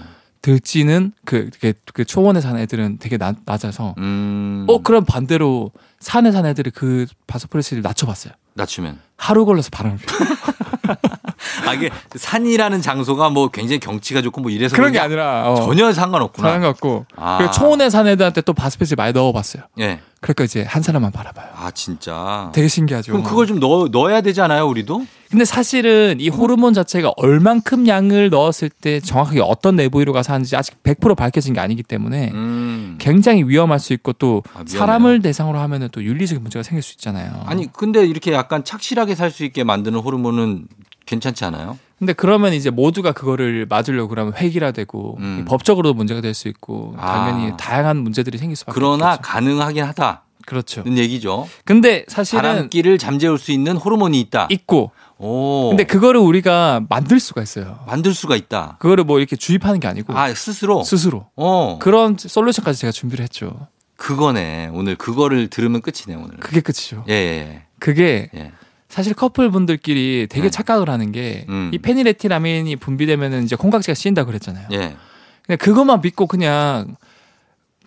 들쥐는 0.43 1.13
그, 1.25 1.49
그, 1.59 1.73
그 1.93 2.05
초원에 2.05 2.41
사는 2.41 2.59
애들은 2.61 2.97
되게 2.99 3.17
낮, 3.17 3.37
낮아서 3.45 3.95
음. 3.97 4.65
어 4.67 4.81
그럼 4.83 5.05
반대로 5.05 5.71
산에 5.99 6.31
사는 6.31 6.47
애들이 6.49 6.69
그 6.69 7.07
바소프레신을 7.27 7.81
낮춰봤어요. 7.81 8.33
낮추면. 8.53 8.99
하루 9.17 9.45
걸려서 9.45 9.69
바람을 9.71 9.97
피. 9.97 10.05
아, 11.65 11.73
이게 11.73 11.89
산이라는 12.15 12.81
장소가 12.81 13.29
뭐 13.29 13.47
굉장히 13.49 13.79
경치가 13.79 14.21
좋고 14.21 14.41
뭐 14.41 14.51
이래서 14.51 14.75
그런 14.75 14.91
게 14.91 14.99
아니라 14.99 15.49
어, 15.51 15.55
전혀 15.55 15.91
상관없구나. 15.91 16.51
상관없고 16.51 17.05
아. 17.15 17.37
그리고 17.37 17.51
초원에 17.53 17.89
사는 17.89 18.11
애들한테 18.11 18.41
또 18.41 18.53
바소프레신 18.53 18.95
많이 18.97 19.13
넣어봤어요. 19.13 19.63
예. 19.79 19.99
그러니까 20.21 20.45
이제 20.45 20.63
한 20.63 20.81
사람만 20.81 21.11
바라봐요. 21.11 21.47
아, 21.53 21.71
진짜. 21.71 22.49
되게 22.53 22.69
신기하죠. 22.69 23.11
그럼 23.11 23.23
그걸 23.25 23.45
좀 23.45 23.59
넣어, 23.59 23.89
넣어야 23.91 24.21
되지 24.21 24.39
않아요, 24.39 24.65
우리도? 24.67 25.05
근데 25.29 25.43
사실은 25.45 26.17
이 26.19 26.29
호르몬 26.29 26.73
자체가 26.73 27.11
얼만큼 27.17 27.87
양을 27.87 28.29
넣었을 28.29 28.69
때 28.69 28.99
정확하게 29.01 29.41
어떤 29.41 29.75
내부위로가 29.75 30.23
사는지 30.23 30.55
아직 30.55 30.81
100% 30.83 31.15
밝혀진 31.17 31.53
게 31.55 31.59
아니기 31.59 31.81
때문에 31.83 32.31
음. 32.33 32.97
굉장히 33.01 33.43
위험할 33.43 33.79
수 33.79 33.91
있고 33.93 34.13
또 34.13 34.43
아? 34.53 34.63
사람을 34.65 35.21
대상으로 35.21 35.57
하면은 35.59 35.89
또 35.91 36.01
윤리적인 36.03 36.41
문제가 36.41 36.63
생길 36.63 36.83
수 36.83 36.93
있잖아요. 36.93 37.41
아니, 37.45 37.69
근데 37.73 38.05
이렇게 38.05 38.31
약간 38.31 38.63
착실하게 38.63 39.15
살 39.15 39.33
수 39.33 39.43
있게 39.43 39.63
만드는 39.63 39.99
호르몬은 39.99 40.67
괜찮지 41.05 41.45
않아요? 41.45 41.77
근데 41.99 42.13
그러면 42.13 42.53
이제 42.53 42.69
모두가 42.69 43.11
그거를 43.13 43.65
맞으려고 43.69 44.09
그러면 44.09 44.33
획일화되고 44.35 45.17
음. 45.19 45.45
법적으로도 45.47 45.93
문제가 45.93 46.19
될 46.21 46.33
수 46.33 46.47
있고 46.47 46.95
아. 46.97 47.25
당연히 47.25 47.53
다양한 47.57 47.97
문제들이 47.97 48.37
생길 48.37 48.55
수밖에 48.57 48.73
그러나 48.73 49.13
없겠죠. 49.13 49.21
가능하긴 49.31 49.83
하다는 49.83 50.17
그렇죠. 50.45 50.83
얘기죠. 50.85 51.47
근데 51.63 52.03
사실은 52.09 52.41
바람기를 52.41 52.97
잠재울 52.97 53.37
수 53.37 53.51
있는 53.53 53.77
호르몬이 53.77 54.19
있다. 54.19 54.47
있고 54.49 54.91
오. 55.19 55.69
근데 55.69 55.85
그거를 55.85 56.19
우리가 56.19 56.81
만들 56.89 57.19
수가 57.21 57.41
있어요. 57.41 57.79
만들 57.87 58.13
수가 58.13 58.35
있다. 58.35 58.75
그거를 58.79 59.05
뭐 59.05 59.19
이렇게 59.19 59.35
주입하는 59.37 59.79
게 59.79 59.87
아니고 59.87 60.17
아, 60.17 60.33
스스로? 60.33 60.83
스스로 60.83 61.27
어. 61.37 61.77
그런 61.79 62.17
솔루션까지 62.19 62.79
제가 62.81 62.91
준비를 62.91 63.23
했죠. 63.23 63.67
그거네. 63.95 64.71
오늘 64.73 64.95
그거를 64.97 65.47
들으면 65.47 65.81
끝이네, 65.81 66.21
오늘. 66.21 66.35
그게 66.37 66.59
끝이죠. 66.59 67.05
예, 67.07 67.13
예, 67.13 67.63
그게 67.79 68.29
예. 68.35 68.51
사실 68.93 69.15
커플분들끼리 69.15 70.27
되게 70.29 70.43
네. 70.43 70.49
착각을 70.51 70.87
하는 70.87 71.11
게이 71.11 71.45
음. 71.49 71.71
페니레티라민이 71.81 72.75
분비되면은 72.75 73.43
이제 73.43 73.55
콩깍지가 73.55 73.95
씌인다 73.95 74.23
그랬잖아요. 74.25 74.67
예. 74.71 74.95
그냥 75.47 75.57
그것만 75.57 76.01
믿고 76.01 76.27
그냥 76.27 76.95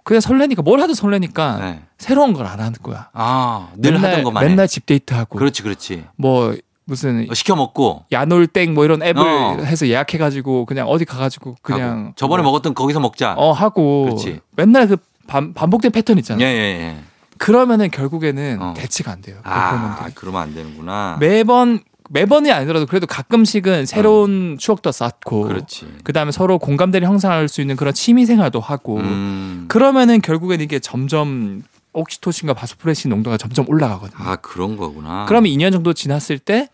그냥 0.02 0.20
설레니까 0.20 0.62
뭘 0.62 0.80
하든 0.80 0.96
설레니까 0.96 1.58
네. 1.60 1.82
새로운 1.96 2.32
걸 2.32 2.46
안 2.46 2.58
하는 2.58 2.72
거야. 2.82 3.08
아, 3.12 3.68
늘 3.76 3.92
맨날, 3.92 4.10
하던 4.10 4.24
것만 4.24 4.42
해. 4.42 4.48
맨날 4.48 4.66
집 4.66 4.84
데이트 4.84 5.14
하고 5.14 5.38
그렇지, 5.38 5.62
그렇지. 5.62 6.04
뭐 6.16 6.56
무슨 6.86 7.24
어, 7.30 7.34
시켜 7.34 7.54
먹고. 7.54 8.04
야놀땡 8.10 8.74
뭐 8.74 8.84
이런 8.84 9.00
앱을 9.00 9.22
어. 9.22 9.58
해서 9.62 9.86
예약해 9.86 10.18
가지고 10.18 10.66
그냥 10.66 10.88
어디 10.88 11.04
가 11.04 11.18
가지고 11.18 11.54
그냥 11.62 12.00
하고. 12.06 12.12
저번에 12.16 12.42
뭐, 12.42 12.50
먹었던 12.50 12.74
거기서 12.74 12.98
먹자. 12.98 13.34
어 13.36 13.52
하고 13.52 14.06
그렇지. 14.06 14.40
맨날 14.56 14.88
그 14.88 14.96
반, 15.28 15.54
반복된 15.54 15.92
패턴 15.92 16.18
있잖아. 16.18 16.40
예, 16.40 16.46
요 16.46 16.48
예, 16.48 16.80
예. 16.80 16.96
그러면은 17.38 17.90
결국에는 17.90 18.58
어. 18.60 18.74
대치가 18.76 19.12
안 19.12 19.20
돼요. 19.20 19.36
그 19.42 19.48
아. 19.50 20.08
그러면 20.14 20.42
안 20.42 20.54
되는구나. 20.54 21.16
매번 21.20 21.80
매번이 22.10 22.52
아니더라도 22.52 22.86
그래도 22.86 23.06
가끔씩은 23.06 23.86
새로운 23.86 24.56
추억도 24.58 24.92
쌓고 24.92 25.44
어. 25.44 25.48
그렇지. 25.48 25.86
그다음에 26.04 26.32
서로 26.32 26.58
공감대를 26.58 27.06
형성할 27.06 27.48
수 27.48 27.60
있는 27.60 27.76
그런 27.76 27.92
취미 27.94 28.26
생활도 28.26 28.60
하고 28.60 28.98
음. 28.98 29.64
그러면은 29.68 30.20
결국엔 30.20 30.60
이게 30.60 30.78
점점 30.78 31.62
옥시토신과 31.92 32.54
바소프레신 32.54 33.08
농도가 33.10 33.36
점점 33.36 33.64
올라가거든요. 33.68 34.28
아, 34.28 34.36
그런 34.36 34.76
거구나. 34.76 35.24
그러면 35.26 35.50
2년 35.50 35.72
정도 35.72 35.92
지났을 35.94 36.38
때이 36.38 36.66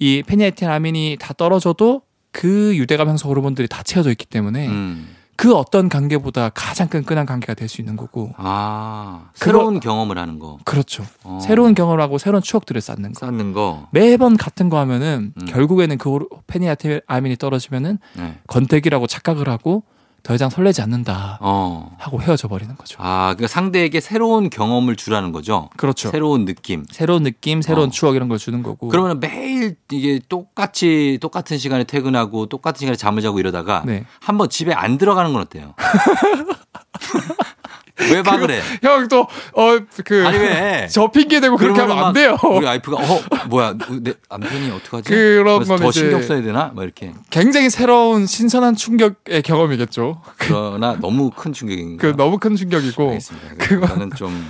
예. 0.00 0.22
페니에틸아민이 0.22 1.18
다 1.20 1.34
떨어져도 1.34 2.02
그 2.32 2.76
유대감 2.76 3.08
형성 3.08 3.30
호르몬들이 3.30 3.68
다 3.68 3.82
채워져 3.82 4.10
있기 4.10 4.26
때문에 4.26 4.66
음. 4.68 5.08
그 5.36 5.54
어떤 5.54 5.88
관계보다 5.88 6.50
가장 6.50 6.88
끈끈한 6.88 7.26
관계가 7.26 7.54
될 7.54 7.68
수 7.68 7.80
있는 7.80 7.96
거고 7.96 8.32
아, 8.36 9.30
그거- 9.32 9.44
새로운 9.46 9.80
경험을 9.80 10.16
하는 10.18 10.38
거. 10.38 10.58
그렇죠. 10.64 11.04
어. 11.24 11.38
새로운 11.42 11.74
경험을 11.74 12.00
하고 12.00 12.18
새로운 12.18 12.42
추억들을 12.42 12.80
쌓는 12.80 13.12
거. 13.14 13.18
쌓는 13.26 13.52
거. 13.52 13.88
매번 13.90 14.36
같은 14.36 14.68
거 14.68 14.78
하면은 14.78 15.32
음. 15.40 15.46
결국에는 15.46 15.98
그 15.98 16.18
페니에틸아민이 16.46 17.36
떨어지면은 17.36 17.98
네. 18.16 18.38
건태기라고 18.46 19.06
착각을 19.06 19.48
하고 19.48 19.82
더 20.24 20.34
이상 20.34 20.48
설레지 20.48 20.80
않는다 20.80 21.38
어. 21.42 21.94
하고 21.98 22.20
헤어져 22.20 22.48
버리는 22.48 22.74
거죠. 22.76 22.96
아, 22.98 23.34
그러니까 23.34 23.46
상대에게 23.46 24.00
새로운 24.00 24.48
경험을 24.48 24.96
주라는 24.96 25.32
거죠. 25.32 25.68
그렇죠. 25.76 26.10
새로운 26.10 26.46
느낌. 26.46 26.86
새로운 26.90 27.24
느낌, 27.24 27.60
새로운 27.60 27.88
어. 27.88 27.90
추억 27.90 28.16
이런 28.16 28.28
걸 28.28 28.38
주는 28.38 28.62
거고. 28.62 28.88
그러면 28.88 29.20
매일 29.20 29.76
이게 29.92 30.18
똑같이 30.26 31.18
똑같은 31.20 31.58
시간에 31.58 31.84
퇴근하고 31.84 32.46
똑같은 32.46 32.78
시간에 32.80 32.96
잠을 32.96 33.20
자고 33.20 33.38
이러다가 33.38 33.82
네. 33.84 34.06
한번 34.18 34.48
집에 34.48 34.72
안 34.72 34.96
들어가는 34.96 35.30
건 35.30 35.42
어때요? 35.42 35.74
왜 38.00 38.22
박을 38.22 38.50
해? 38.50 38.60
형 38.82 39.06
또 39.08 39.28
어 39.54 39.78
그 40.04 40.26
아니 40.26 40.36
왜? 40.38 40.88
저 40.90 41.08
핑계 41.12 41.40
대고 41.40 41.56
그렇게 41.56 41.80
하면 41.80 41.96
안막 41.96 42.14
돼요. 42.14 42.36
우리 42.42 42.66
와이프가 42.66 42.96
어 42.96 43.20
뭐야 43.48 43.76
내 44.02 44.14
남편이 44.28 44.70
어떡하지? 44.72 45.08
그런 45.10 45.64
더 45.64 45.90
신경 45.92 46.20
써야 46.22 46.42
되나? 46.42 46.72
뭐 46.74 46.82
이렇게 46.82 47.12
굉장히 47.30 47.70
새로운 47.70 48.26
신선한 48.26 48.74
충격의 48.74 49.42
경험이겠죠. 49.42 50.20
그러나 50.38 50.96
너무 51.00 51.30
큰 51.30 51.52
충격인 51.52 51.96
그 51.98 52.10
거. 52.10 52.16
너무 52.16 52.38
큰 52.38 52.56
충격이고 52.56 53.08
알겠습니다. 53.10 53.48
그거- 53.58 53.86
그거는 53.86 54.10
좀 54.16 54.44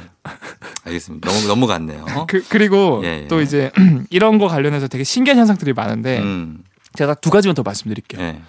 알겠습니다. 0.84 1.30
너무 1.30 1.46
너무 1.46 1.66
같네요. 1.66 2.04
그, 2.26 2.42
그리고 2.48 3.02
예, 3.04 3.24
예. 3.24 3.28
또 3.28 3.40
이제 3.42 3.70
이런 4.10 4.38
거 4.38 4.48
관련해서 4.48 4.88
되게 4.88 5.04
신기한 5.04 5.38
현상들이 5.38 5.72
많은데 5.74 6.18
음, 6.20 6.64
제가 6.94 7.14
두 7.14 7.30
가지만 7.30 7.54
더 7.54 7.62
말씀드릴게요. 7.62 8.22
예. 8.22 8.40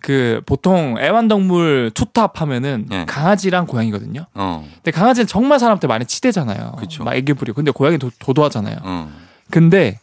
그 0.00 0.40
보통 0.46 0.96
애완동물 0.98 1.90
투탑 1.94 2.40
하면은 2.40 2.86
예. 2.92 3.04
강아지랑 3.06 3.66
고양이거든요. 3.66 4.26
어, 4.34 4.66
근데 4.74 4.90
강아지는 4.90 5.26
정말 5.26 5.58
사람한테 5.58 5.86
많이 5.86 6.04
치대잖아요. 6.04 6.72
그쵸. 6.78 7.04
막 7.04 7.14
애기 7.14 7.32
부리고. 7.32 7.56
근데 7.56 7.70
고양이 7.70 7.98
도, 7.98 8.10
도도하잖아요. 8.18 8.76
어, 8.82 9.10
근데 9.50 9.98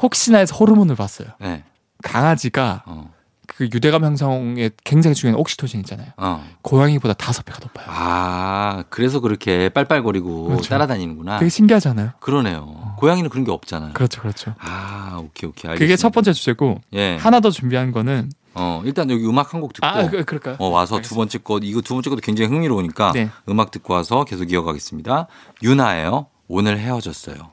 혹시나 0.00 0.38
해서 0.38 0.54
호르몬을 0.56 0.94
봤어요. 0.96 1.28
예, 1.42 1.62
강아지가 2.02 2.82
어, 2.86 3.10
그 3.46 3.64
유대감 3.72 4.04
형성에 4.04 4.70
굉장히 4.84 5.14
중요한 5.14 5.38
옥시토신 5.40 5.80
있잖아요. 5.80 6.08
어. 6.16 6.44
고양이보다 6.62 7.14
다섯 7.14 7.44
배가 7.44 7.58
높아요. 7.62 7.86
아, 7.88 8.84
그래서 8.90 9.20
그렇게 9.20 9.68
빨빨거리고 9.68 10.44
그렇죠. 10.46 10.68
따라다니는구나. 10.70 11.38
되게 11.38 11.48
신기하잖아요. 11.48 12.10
그러네요. 12.20 12.94
고양이는 12.98 13.30
그런 13.30 13.44
게 13.44 13.52
없잖아요. 13.52 13.92
그렇죠, 13.94 14.20
그렇죠. 14.20 14.54
아, 14.58 15.16
오케이, 15.18 15.48
오케이. 15.48 15.70
알겠습니다. 15.70 15.78
그게 15.78 15.96
첫 15.96 16.10
번째 16.12 16.32
주제고 16.32 16.80
예. 16.94 17.16
하나 17.16 17.40
더 17.40 17.50
준비한 17.50 17.92
거는 17.92 18.30
어, 18.54 18.82
일단 18.84 19.10
여기 19.10 19.24
음악 19.26 19.52
한 19.54 19.60
곡 19.60 19.72
듣고 19.72 19.86
아 19.86 20.08
그, 20.08 20.24
그럴까요? 20.24 20.56
어, 20.58 20.68
와서 20.68 20.90
두 20.90 20.96
알겠습니다. 20.96 21.16
번째 21.20 21.38
것 21.38 21.60
이거 21.64 21.80
두 21.80 21.94
번째 21.94 22.10
것도 22.10 22.20
굉장히 22.20 22.50
흥미로우니까 22.50 23.12
네. 23.12 23.30
음악 23.48 23.70
듣고 23.70 23.94
와서 23.94 24.24
계속 24.24 24.50
이어가겠습니다. 24.52 25.26
유나예요. 25.62 26.26
오늘 26.48 26.78
헤어졌어요. 26.78 27.50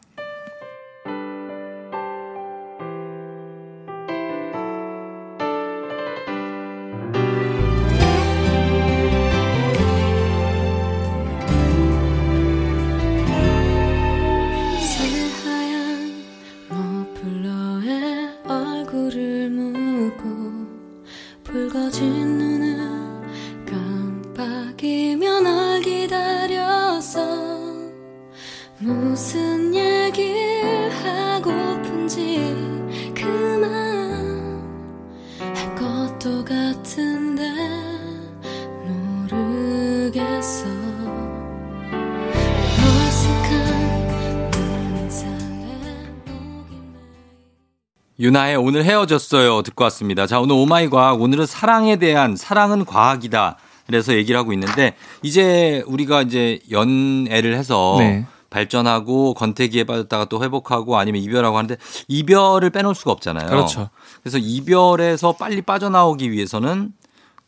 유나의 48.21 48.55
오늘 48.55 48.85
헤어졌어요 48.85 49.63
듣고 49.63 49.83
왔습니다. 49.85 50.27
자 50.27 50.39
오늘 50.39 50.55
오마이 50.55 50.89
과학 50.89 51.19
오늘은 51.19 51.47
사랑에 51.47 51.95
대한 51.95 52.35
사랑은 52.35 52.85
과학이다. 52.85 53.57
그래서 53.87 54.13
얘기를 54.13 54.39
하고 54.39 54.53
있는데 54.53 54.93
이제 55.23 55.83
우리가 55.87 56.21
이제 56.21 56.59
연애를 56.69 57.55
해서 57.57 57.95
네. 57.97 58.27
발전하고 58.51 59.33
권태기에 59.33 59.85
빠졌다가 59.85 60.25
또 60.25 60.43
회복하고 60.43 60.99
아니면 60.99 61.19
이별하고 61.23 61.57
하는데 61.57 61.77
이별을 62.07 62.69
빼놓을 62.69 62.93
수가 62.93 63.11
없잖아요. 63.11 63.47
그렇죠. 63.47 63.89
그래서 64.21 64.37
이별에서 64.37 65.31
빨리 65.33 65.63
빠져나오기 65.63 66.31
위해서는 66.31 66.93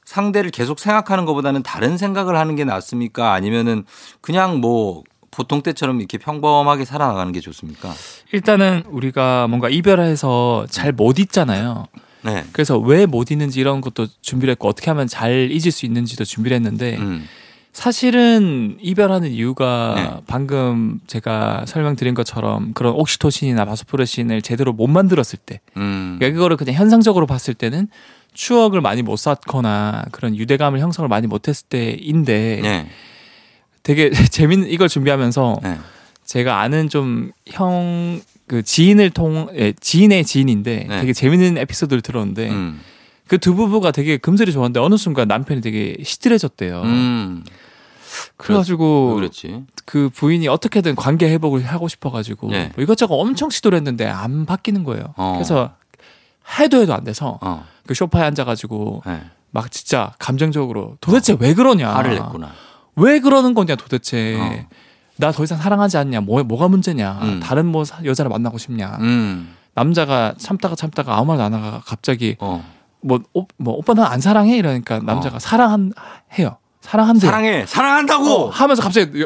상대를 0.06 0.50
계속 0.50 0.80
생각하는 0.80 1.26
것보다는 1.26 1.62
다른 1.62 1.98
생각을 2.00 2.36
하는 2.36 2.56
게 2.56 2.64
낫습니까? 2.66 3.34
아니면은 3.34 3.86
그냥 4.22 4.60
뭐 4.60 5.04
보통 5.36 5.62
때처럼 5.62 6.00
이렇게 6.00 6.18
평범하게 6.18 6.86
살아나가는 6.86 7.32
게 7.32 7.40
좋습니까? 7.40 7.94
일단은 8.32 8.84
우리가 8.88 9.48
뭔가 9.48 9.70
이별해서 9.70 10.68
잘 10.70 10.94
못 10.94 11.20
잊잖아요. 11.20 11.88
네. 12.24 12.46
그래서 12.54 12.78
왜 12.78 13.06
못 13.06 13.32
잊는지 13.32 13.60
이런 13.60 13.82
것도 13.82 14.08
준비를 14.22 14.52
했고 14.54 14.68
어떻게 14.70 14.90
하면 14.92 15.08
잘 15.08 15.50
잊을 15.52 15.72
수 15.72 15.86
있는지도 15.86 16.24
준비를 16.24 16.56
했는데 16.56 16.98
음. 16.98 17.26
사실은 17.74 18.78
이별하는 18.82 19.32
이유가 19.32 19.94
네. 19.96 20.24
방금 20.28 21.00
제가 21.08 21.66
설명드린 21.68 22.14
것처럼 22.14 22.74
그런 22.74 22.94
옥시토신이나 22.94 23.66
바소프레신을 23.66 24.42
제대로 24.44 24.72
못 24.74 24.88
만들었을 24.88 25.40
때 25.44 25.60
음. 25.76 26.16
그러니까 26.20 26.36
그거를 26.38 26.56
그냥 26.56 26.76
현상적으로 26.76 27.26
봤을 27.26 27.54
때는 27.56 27.88
추억을 28.34 28.80
많이 28.82 29.02
못 29.02 29.16
쌓거나 29.18 30.06
그런 30.12 30.36
유대감을 30.36 30.80
형성을 30.80 31.08
많이 31.10 31.28
못했을 31.28 31.68
때인데 31.68 32.60
네. 32.62 32.88
되게 33.84 34.10
재밌는 34.32 34.70
이걸 34.70 34.90
준비하면서 34.90 35.60
네. 35.64 35.78
제가 36.26 36.60
아는 36.62 36.90
좀 36.90 37.32
형 37.54 38.22
그 38.46 38.62
지인을 38.62 39.10
통 39.12 39.48
예, 39.56 39.72
지인의 39.72 40.26
지인인데 40.26 40.86
네. 40.90 41.00
되게 41.00 41.14
재밌는 41.14 41.58
에피소드를 41.60 42.02
들었는데 42.02 42.50
음. 42.50 42.82
그두 43.28 43.56
부부가 43.56 43.92
되게 43.92 44.18
금슬이 44.18 44.52
좋았는데 44.52 44.80
어느 44.82 44.98
순간 44.98 45.28
남편이 45.30 45.62
되게 45.62 45.96
시들해졌대요. 46.04 46.82
음. 46.82 47.44
그래가지고 48.38 49.10
왜 49.12 49.16
그랬지? 49.16 49.64
그 49.86 50.10
부인이 50.14 50.48
어떻게든 50.48 50.96
관계 50.96 51.30
회복을 51.32 51.64
하고 51.66 51.88
싶어가지고 51.88 52.50
네. 52.50 52.72
뭐 52.76 52.84
이것저것 52.84 53.16
엄청 53.16 53.50
시도를 53.50 53.78
했는데 53.78 54.06
안 54.06 54.46
바뀌는 54.46 54.84
거예요. 54.84 55.14
어. 55.16 55.34
그래서 55.36 55.72
해도 56.60 56.82
해도 56.82 56.94
안 56.94 57.04
돼서 57.06 57.40
어. 57.42 57.66
그 57.88 57.94
소파에 57.94 58.24
앉아가지고 58.24 59.04
네. 59.06 59.22
막 59.52 59.72
진짜 59.72 60.14
감정적으로 60.20 60.98
도대체 61.00 61.36
왜 61.40 61.54
그러냐? 61.54 61.90
화를 61.96 62.16
냈구나. 62.16 62.52
왜 62.96 63.20
그러는 63.20 63.54
거냐 63.54 63.76
도대체? 63.76 64.38
어. 64.40 64.66
나더 65.18 65.44
이상 65.44 65.58
사랑하지 65.60 65.98
않냐? 65.98 66.22
뭐 66.22 66.44
뭐가 66.44 66.68
문제냐? 66.68 67.20
음. 67.22 67.40
다른 67.42 67.66
뭐 67.66 67.84
사- 67.86 68.04
여자를 68.04 68.30
만나고 68.30 68.58
싶냐? 68.58 68.98
음. 69.02 69.54
남자가 69.76 70.34
참다가 70.38 70.76
참다가 70.76 71.16
아무 71.18 71.26
말도 71.28 71.44
안 71.44 71.54
하다가 71.54 71.82
갑자기 71.86 72.36
어. 72.40 72.64
뭐, 73.02 73.20
오, 73.34 73.46
뭐 73.58 73.74
오빠 73.76 73.94
난 73.94 74.06
안 74.12 74.22
사랑해 74.22 74.58
이러니까 74.58 75.00
남자가 75.00 75.40
사랑한 75.40 75.92
해요. 76.40 76.58
사랑한대. 76.82 77.26
사랑해. 77.28 77.66
사랑한다고. 77.66 78.26
어, 78.26 78.50
하면서 78.50 78.82
갑자기 78.82 79.24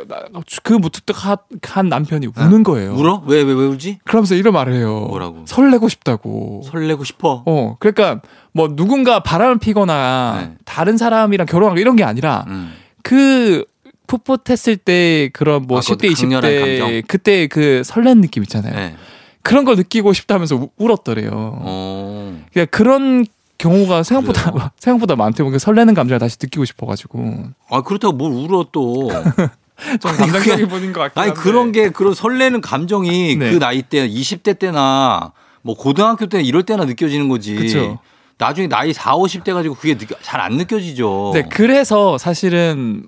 그 0.63 0.73
무뚝뚝한 0.73 1.89
남편이 1.89 2.27
우는 2.37 2.61
거예요. 2.63 2.93
울어? 2.93 3.23
왜 3.25 3.41
왜 3.43 3.53
왜 3.53 3.65
울지? 3.65 3.97
그러면서 4.05 4.35
이런 4.35 4.53
말을 4.53 4.73
해요. 4.73 5.05
뭐라고? 5.09 5.43
설레고 5.47 5.89
싶다고. 5.89 6.61
설레고 6.65 7.03
싶어. 7.03 7.43
어, 7.47 7.75
그러니까 7.79 8.21
뭐 8.53 8.67
누군가 8.75 9.21
바람을 9.21 9.57
피거나 9.57 10.37
네. 10.41 10.53
다른 10.65 10.97
사람이랑 10.97 11.47
결혼하고 11.47 11.79
이런 11.79 11.95
게 11.95 12.03
아니라 12.03 12.45
음. 12.47 12.73
그 13.07 13.63
풋풋했을 14.07 14.77
때 14.77 15.29
그런 15.33 15.63
뭐 15.63 15.77
아, 15.77 15.81
10대, 15.81 16.13
강렬한 16.19 16.51
20대 16.51 16.79
감정? 16.79 17.01
그때 17.07 17.47
그 17.47 17.81
설레는 17.85 18.21
느낌 18.21 18.43
있잖아요. 18.43 18.73
네. 18.75 18.95
그런 19.43 19.63
걸 19.63 19.75
느끼고 19.77 20.11
싶다면서 20.13 20.55
우- 20.55 20.69
울었더래요. 20.77 21.29
어. 21.33 22.43
그러니까 22.51 22.77
그런 22.77 23.25
경우가 23.57 24.03
생각보다 24.03 24.51
그래요? 24.51 24.69
생각보다 24.79 25.15
많대요. 25.15 25.49
그 25.49 25.57
설레는 25.59 25.93
감정을 25.93 26.19
다시 26.19 26.37
느끼고 26.41 26.65
싶어가지고 26.65 27.45
아 27.69 27.81
그렇다고 27.81 28.13
뭘 28.13 28.31
울어 28.33 28.67
또. 28.71 29.09
좀 30.01 30.09
아니, 30.11 30.17
감정적인 30.17 30.67
분인 30.69 30.91
것 30.91 31.01
같긴 31.01 31.21
아니 31.21 31.29
한데. 31.29 31.41
그런 31.41 31.71
게 31.71 31.89
그런 31.89 32.13
설레는 32.15 32.61
감정이 32.61 33.35
네. 33.35 33.51
그 33.51 33.59
나이 33.59 33.83
때 33.83 34.07
20대 34.09 34.57
때나 34.57 35.31
뭐 35.61 35.75
고등학교 35.75 36.25
때 36.25 36.41
이럴 36.41 36.63
때나 36.63 36.85
느껴지는 36.85 37.29
거지. 37.29 37.55
그쵸. 37.55 37.99
나중에 38.37 38.67
나이 38.67 38.93
4, 38.93 39.15
50대 39.15 39.53
가지고 39.53 39.75
그게 39.75 39.97
잘 40.21 40.39
안 40.41 40.53
느껴지죠. 40.57 41.31
네, 41.33 41.43
그래서 41.49 42.17
사실은 42.17 43.05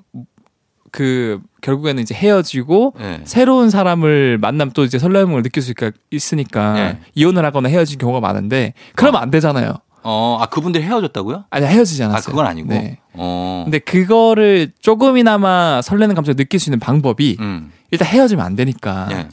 그 0.92 1.40
결국에는 1.62 2.02
이제 2.02 2.16
헤어지고 2.16 2.94
네. 3.00 3.22
새로운 3.24 3.70
사람을 3.70 4.40
만나면 4.40 4.72
또 4.74 4.84
이제 4.84 4.98
설렘을 4.98 5.44
느낄 5.44 5.62
수 5.62 5.72
있- 5.72 5.76
있으니까 6.10 6.74
네. 6.74 7.00
이혼을 7.14 7.46
하거나 7.46 7.70
헤어진 7.70 8.00
경우가 8.00 8.20
많은데 8.22 8.74
그러면 8.96 9.22
안 9.22 9.30
되잖아요. 9.30 9.76
어, 10.02 10.38
아 10.42 10.48
그분들 10.48 10.82
헤어졌다고요? 10.82 11.46
아니 11.52 11.66
헤어지지 11.68 12.02
아 12.04 12.08
않았어요. 12.08 12.32
그건 12.32 12.48
아니고. 12.48 12.70
네. 12.70 12.98
어. 13.14 13.62
근데 13.66 13.78
그거를 13.80 14.72
조금이나마 14.82 15.82
설레는 15.84 16.16
감정을 16.16 16.38
느낄 16.38 16.60
수 16.60 16.70
있는 16.70 16.80
방법이 16.80 17.38
음. 17.40 17.72
일단 17.92 18.08
헤어지면 18.08 18.44
안 18.44 18.56
되니까 18.56 19.06
네. 19.10 19.28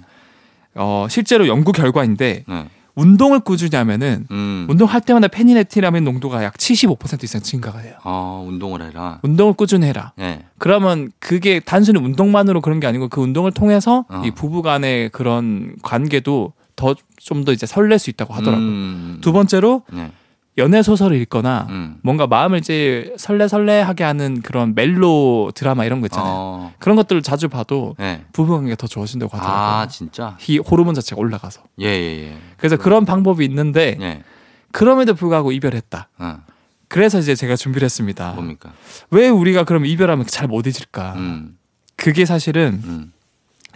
어 0.74 1.06
실제로 1.08 1.46
연구 1.48 1.72
결과인데 1.72 2.44
네. 2.46 2.68
운동을 2.96 3.40
꾸준히 3.40 3.76
하면은 3.76 4.26
음. 4.30 4.66
운동할 4.68 5.00
때마다 5.00 5.28
페니레티라민 5.28 6.02
농도가 6.02 6.42
약 6.42 6.54
75% 6.54 7.22
이상 7.24 7.40
증가가 7.42 7.80
돼요. 7.80 7.94
어, 8.04 8.44
운동을 8.48 8.82
해라. 8.82 9.20
운동을 9.22 9.52
꾸준히 9.52 9.86
해라. 9.86 10.12
네. 10.16 10.44
그러면 10.58 11.12
그게 11.20 11.60
단순히 11.60 12.00
운동만으로 12.00 12.60
그런 12.60 12.80
게 12.80 12.86
아니고 12.86 13.08
그 13.08 13.20
운동을 13.20 13.52
통해서 13.52 14.04
어. 14.08 14.22
이 14.24 14.30
부부 14.32 14.62
간의 14.62 15.10
그런 15.10 15.76
관계도 15.82 16.52
더 16.74 16.94
좀 17.18 17.44
더 17.44 17.52
이제 17.52 17.66
설렐 17.66 17.98
수 17.98 18.10
있다고 18.10 18.34
하더라고요. 18.34 18.66
음. 18.66 19.18
두 19.20 19.32
번째로 19.32 19.82
네. 19.92 20.12
연애 20.58 20.82
소설을 20.82 21.20
읽거나 21.22 21.66
음. 21.68 21.98
뭔가 22.02 22.26
마음을 22.26 22.58
이제 22.58 23.12
설레설레하게 23.18 24.04
하는 24.04 24.40
그런 24.40 24.74
멜로 24.74 25.52
드라마 25.54 25.84
이런 25.84 26.00
거 26.00 26.06
있잖아요. 26.06 26.32
어. 26.34 26.74
그런 26.78 26.96
것들을 26.96 27.20
자주 27.22 27.48
봐도 27.48 27.94
네. 27.98 28.24
부부 28.32 28.54
관계가 28.54 28.76
더 28.76 28.86
좋아진다고 28.86 29.36
하더라고요. 29.36 29.62
아 29.62 29.86
진짜. 29.88 30.38
이 30.48 30.58
호르몬 30.58 30.94
자체가 30.94 31.20
올라가서. 31.20 31.62
예, 31.80 31.86
예, 31.86 32.30
예. 32.30 32.38
그래서 32.56 32.76
그런 32.76 33.04
방법이 33.04 33.44
있는데 33.44 33.98
예. 34.00 34.22
그럼에도 34.72 35.14
불구하고 35.14 35.52
이별했다. 35.52 36.08
어, 36.18 36.38
그래서 36.88 37.18
이제 37.18 37.34
제가 37.34 37.56
준비를 37.56 37.84
했습니다. 37.84 38.32
뭡니까? 38.32 38.72
왜 39.10 39.28
우리가 39.28 39.64
그럼 39.64 39.84
이별하면 39.84 40.26
잘 40.26 40.48
못 40.48 40.66
잊을까? 40.66 41.14
음. 41.16 41.58
그게 41.96 42.24
사실은 42.24 42.80
음. 42.84 43.12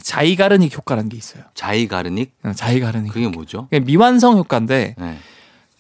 자이가르닉 0.00 0.74
효과라는 0.76 1.10
게 1.10 1.16
있어요. 1.18 1.42
자이가르닉? 1.54 2.32
어, 2.44 2.52
자이가르닉. 2.52 3.12
그게 3.12 3.28
뭐죠? 3.28 3.68
미완성 3.70 4.38
효과인데 4.38 4.94
네. 4.98 5.18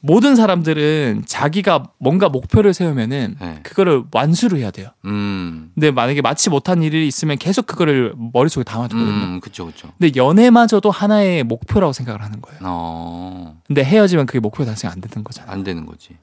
모든 0.02 0.34
사람들은 0.34 1.24
자기가 1.26 1.90
뭔가 1.98 2.28
목표를 2.30 2.72
세우면은 2.72 3.36
네. 3.38 3.60
그거를 3.62 4.04
완수를 4.12 4.58
해야 4.58 4.70
돼요. 4.70 4.88
음. 5.04 5.70
근데 5.74 5.90
만약에 5.90 6.22
마치 6.22 6.48
못한 6.48 6.82
일이 6.82 7.06
있으면 7.06 7.36
계속 7.36 7.66
그거를 7.66 8.14
머릿속에 8.16 8.64
담아두거든요. 8.64 9.12
음, 9.12 9.40
그쵸, 9.40 9.66
그쵸. 9.66 9.92
근데 9.98 10.12
연애마저도 10.16 10.90
하나의 10.90 11.44
목표라고 11.44 11.92
생각을 11.92 12.22
하는 12.22 12.40
거예요. 12.40 12.60
어, 12.62 13.60
근데 13.66 13.84
헤어지면 13.84 14.24
그게 14.26 14.40
목표 14.40 14.64
달성 14.64 14.90
안 14.90 15.00
되는 15.02 15.22
거잖아요. 15.22 15.52
안 15.52 15.64
되는 15.64 15.84
거지. 15.84 16.16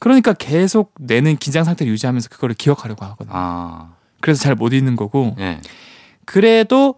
그러니까 0.00 0.32
계속 0.32 0.92
내는 0.98 1.36
긴장 1.36 1.62
상태를 1.62 1.92
유지하면서 1.92 2.28
그거를 2.28 2.56
기억하려고 2.56 3.04
하거든요. 3.04 3.30
아, 3.36 3.92
그래서 4.20 4.42
잘 4.42 4.56
못 4.56 4.72
잊는 4.72 4.96
거고 4.96 5.36
예, 5.38 5.60
그래도 6.24 6.96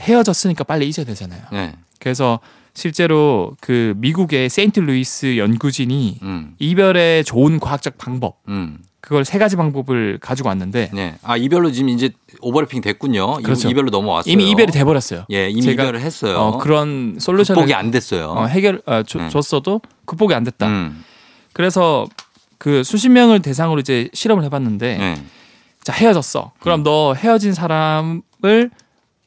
헤어졌으니까 0.00 0.64
빨리 0.64 0.88
잊어야 0.88 1.06
되잖아요. 1.06 1.40
예, 1.52 1.74
그래서 2.00 2.40
실제로 2.74 3.54
그 3.60 3.94
미국의 3.98 4.48
세인트루이스 4.48 5.36
연구진이 5.36 6.18
음, 6.22 6.54
이별의 6.58 7.24
좋은 7.24 7.60
과학적 7.60 7.98
방법 7.98 8.38
음, 8.48 8.78
그걸 9.00 9.24
세 9.24 9.38
가지 9.38 9.56
방법을 9.56 10.18
가지고 10.20 10.48
왔는데 10.48 10.90
네. 10.94 11.16
아, 11.22 11.36
이별로 11.36 11.70
지금 11.70 11.90
이제 11.90 12.10
overlapping 12.40 12.80
됐군요. 12.80 13.38
이- 13.40 13.42
그렇죠. 13.42 13.68
이별로 13.68 13.90
넘어왔어요. 13.90 14.32
이미 14.32 14.48
이별이 14.50 14.72
돼 14.72 14.84
버렸어요. 14.84 15.26
예, 15.30 15.48
이미 15.50 15.72
이별을 15.72 16.00
했어요. 16.00 16.38
어, 16.38 16.58
그런 16.58 17.16
솔루션을 17.18 17.56
극복이 17.60 17.74
안 17.74 17.90
됐어요. 17.90 18.30
어, 18.30 18.46
해결 18.46 18.80
어, 18.86 19.02
줘- 19.02 19.18
네. 19.18 19.28
줬어도 19.28 19.80
극복이 20.06 20.32
안 20.34 20.44
됐다. 20.44 20.66
음, 20.68 21.04
그래서 21.52 22.06
그 22.58 22.82
수십 22.84 23.08
명을 23.10 23.42
대상으로 23.42 23.80
이제 23.80 24.08
실험을 24.14 24.44
해 24.44 24.48
봤는데 24.48 24.96
네. 24.96 25.22
자 25.82 25.92
헤어졌어. 25.92 26.52
그럼 26.60 26.84
너 26.84 27.12
헤어진 27.14 27.52
사람을 27.52 28.70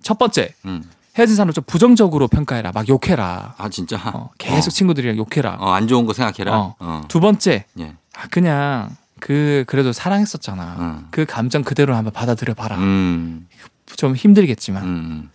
첫 0.01 0.17
번째 0.17 0.53
음. 0.65 0.84
헤어진 1.17 1.36
사람을 1.36 1.54
좀 1.54 1.63
부정적으로 1.65 2.28
평가해라. 2.28 2.71
막 2.73 2.88
욕해라. 2.89 3.56
아, 3.58 3.69
진짜. 3.69 3.97
어, 4.13 4.32
계속 4.38 4.71
친구들이랑 4.71 5.17
욕해라. 5.17 5.58
어, 5.60 5.71
안 5.71 5.88
좋은 5.88 6.06
거 6.06 6.13
생각해라. 6.13 6.58
어. 6.58 6.75
어. 6.80 7.01
두 7.08 7.19
번째 7.19 7.65
예. 7.80 7.93
아, 8.15 8.28
그냥 8.30 8.95
그 9.19 9.63
그래도 9.67 9.93
사랑했었잖아. 9.93 10.75
음. 10.80 11.08
그 11.12 11.25
감정 11.25 11.63
그대로 11.63 11.95
한번 11.95 12.12
받아들여 12.12 12.54
봐라. 12.54 12.78
음, 12.78 13.47
좀 13.95 14.15
힘들겠지만 14.15 14.84
음, 14.84 15.30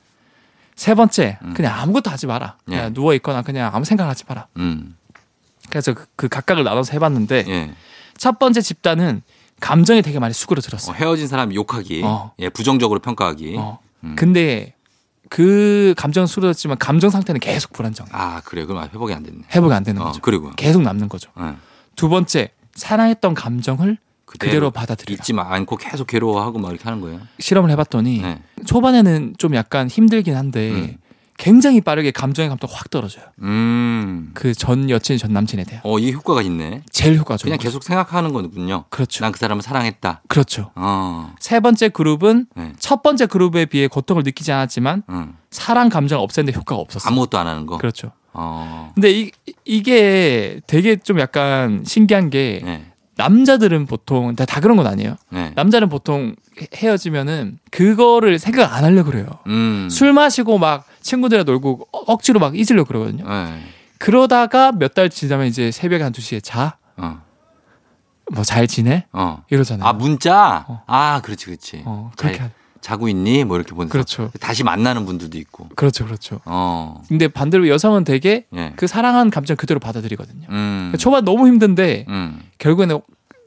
세 0.77 0.95
번째 0.95 1.39
음. 1.43 1.55
그냥 1.55 1.79
아무것도 1.79 2.11
하지 2.11 2.27
마라. 2.27 2.57
그냥 2.67 2.87
예. 2.87 2.91
누워 2.91 3.15
있거나 3.15 3.41
그냥 3.43 3.71
아무 3.75 3.87
생각하지 3.87 4.25
마라. 4.29 4.49
음, 4.59 4.97
그래서 5.71 5.95
그, 5.95 6.05
그 6.15 6.29
각각을 6.29 6.63
나눠서 6.63 6.93
해봤는데 6.93 7.45
예. 7.49 7.75
첫 8.19 8.39
번째 8.39 8.61
집단은 8.61 9.23
감정이 9.61 10.03
되게 10.03 10.19
많이 10.19 10.31
어, 10.31 10.35
수그러들었어요. 10.35 10.95
헤어진 10.97 11.27
사람 11.27 11.55
욕하기, 11.55 12.03
어. 12.05 12.33
예, 12.39 12.51
부정적으로 12.51 13.01
평가하기. 13.01 13.57
어. 13.59 13.79
음. 14.05 14.15
근데 14.17 14.75
그 15.29 15.95
감정은 15.97 16.27
수그러졌지만 16.27 16.79
감정 16.79 17.11
상태는 17.11 17.41
계속 17.41 17.73
불안정. 17.73 18.07
아 18.13 18.41
그래 18.45 18.65
그럼 18.65 18.83
회복이 18.85 19.13
안 19.13 19.23
됐네. 19.23 19.43
회복이 19.55 19.73
안 19.75 19.85
되는 19.85 20.01
어, 20.03 20.07
거죠. 20.07 20.21
그리고 20.23 20.51
계속 20.57 20.83
남는 20.83 21.09
거죠. 21.09 21.31
예. 21.41 21.55
두 21.97 22.09
번째 22.09 22.51
사랑했던 22.75 23.35
감정을 23.35 23.99
그대로 24.25 24.71
받아들이라. 24.71 25.19
잊지 25.21 25.33
마- 25.33 25.53
않고 25.53 25.77
계속 25.77 26.07
괴로워하고 26.07 26.59
막 26.59 26.71
이렇게 26.71 26.85
하는 26.85 27.01
거예요. 27.01 27.21
실험을 27.39 27.71
해봤더니 27.71 28.23
네. 28.23 28.43
초반에는 28.65 29.35
좀 29.39 29.55
약간 29.55 29.89
힘들긴 29.89 30.37
한데 30.37 30.71
음. 30.71 30.97
굉장히 31.41 31.81
빠르게 31.81 32.11
감정의 32.11 32.51
감도가 32.51 32.75
확 32.77 32.91
떨어져요. 32.91 33.25
음. 33.43 34.31
그 34.35 34.55
전 34.55 34.91
여친 34.91 35.17
전 35.17 35.33
남친에 35.33 35.65
대한 35.65 35.81
어, 35.85 35.99
이 35.99 36.13
효과가 36.13 36.43
있네. 36.43 36.83
제일 36.91 37.17
효과적인 37.19 37.51
그냥. 37.51 37.59
계속 37.59 37.83
생각하는 37.83 38.33
거군요. 38.35 38.85
그렇죠. 38.91 39.25
난 39.25 39.33
그 39.33 39.39
사람을 39.39 39.63
사랑했다. 39.63 40.21
그렇죠. 40.29 40.71
어. 40.75 41.33
세 41.41 41.61
번째 41.61 41.89
그룹은 41.89 42.47
네. 42.55 42.73
첫 42.79 43.03
번째 43.03 43.25
그룹에 43.27 43.65
비해 43.67 43.87
고통을 43.89 44.23
느끼지 44.23 44.53
않았지만 44.53 45.05
응. 45.09 45.35
사랑 45.51 45.89
감정을 45.89 46.23
없애는데 46.23 46.57
효과가 46.59 46.79
없었어요. 46.81 47.11
아무것도 47.11 47.39
안 47.39 47.47
하는 47.47 47.65
거. 47.65 47.79
그렇죠. 47.79 48.13
어. 48.35 48.93
근데 48.95 49.11
이, 49.11 49.31
이게 49.65 50.61
되게 50.67 50.97
좀 50.97 51.19
약간 51.21 51.83
신기한 51.87 52.29
게 52.31 52.61
네. 52.63 52.90
남자들은 53.23 53.87
보통 53.87 54.35
다, 54.35 54.45
다 54.47 54.61
그런 54.61 54.77
건 54.77 54.87
아니에요. 54.87 55.17
네. 55.31 55.53
남자는 55.55 55.89
보통 55.89 56.35
헤- 56.61 56.67
헤어지면은 56.75 57.59
그거를 57.71 58.39
생각 58.39 58.75
안 58.75 58.85
하려고 58.85 59.11
그래요. 59.11 59.27
음. 59.47 59.89
술 59.91 60.13
마시고 60.13 60.59
막 60.59 60.87
친구들이랑 61.03 61.45
놀고 61.47 61.89
어- 61.93 61.99
억지로 62.13 62.41
막 62.41 62.57
잊으려고 62.59 62.85
그러거든요. 62.89 63.29
네. 63.29 63.63
그러다가 63.99 64.73
몇 64.73 64.95
달 64.95 65.11
지나면 65.11 65.47
이제 65.47 65.71
새벽에 65.71 66.03
한 66.03 66.13
2시에 66.13 66.43
자? 66.43 66.79
어. 66.97 67.21
뭐잘 68.33 68.67
지내? 68.67 69.07
어. 69.13 69.43
이러잖아요. 69.51 69.87
아 69.89 69.93
문자. 69.93 70.65
어. 70.69 70.83
아 70.87 71.21
그렇지 71.23 71.47
그렇지. 71.47 71.83
어, 71.85 72.11
잘 72.17 72.33
그렇게 72.33 72.45
하- 72.45 72.51
자고 72.81 73.09
있니? 73.09 73.45
뭐 73.45 73.57
이렇게 73.57 73.75
보내서 73.75 73.93
그렇죠. 73.93 74.31
다시 74.41 74.65
만나는 74.65 75.05
분들도 75.07 75.39
있고. 75.39 75.69
그렇죠. 75.77 76.05
그렇죠. 76.05 76.41
어. 76.45 77.03
근데 77.09 77.29
반대로 77.29 77.69
여성은 77.69 78.05
되게 78.05 78.47
예. 78.55 78.73
그 78.77 78.87
사랑한 78.87 79.31
감정 79.31 79.57
그대로 79.57 79.81
받아들이거든요. 79.81 80.47
음. 80.51 80.93
초반 80.99 81.25
너무 81.25 81.47
힘든데 81.47 82.07
음. 82.09 82.41
결국에는 82.59 83.01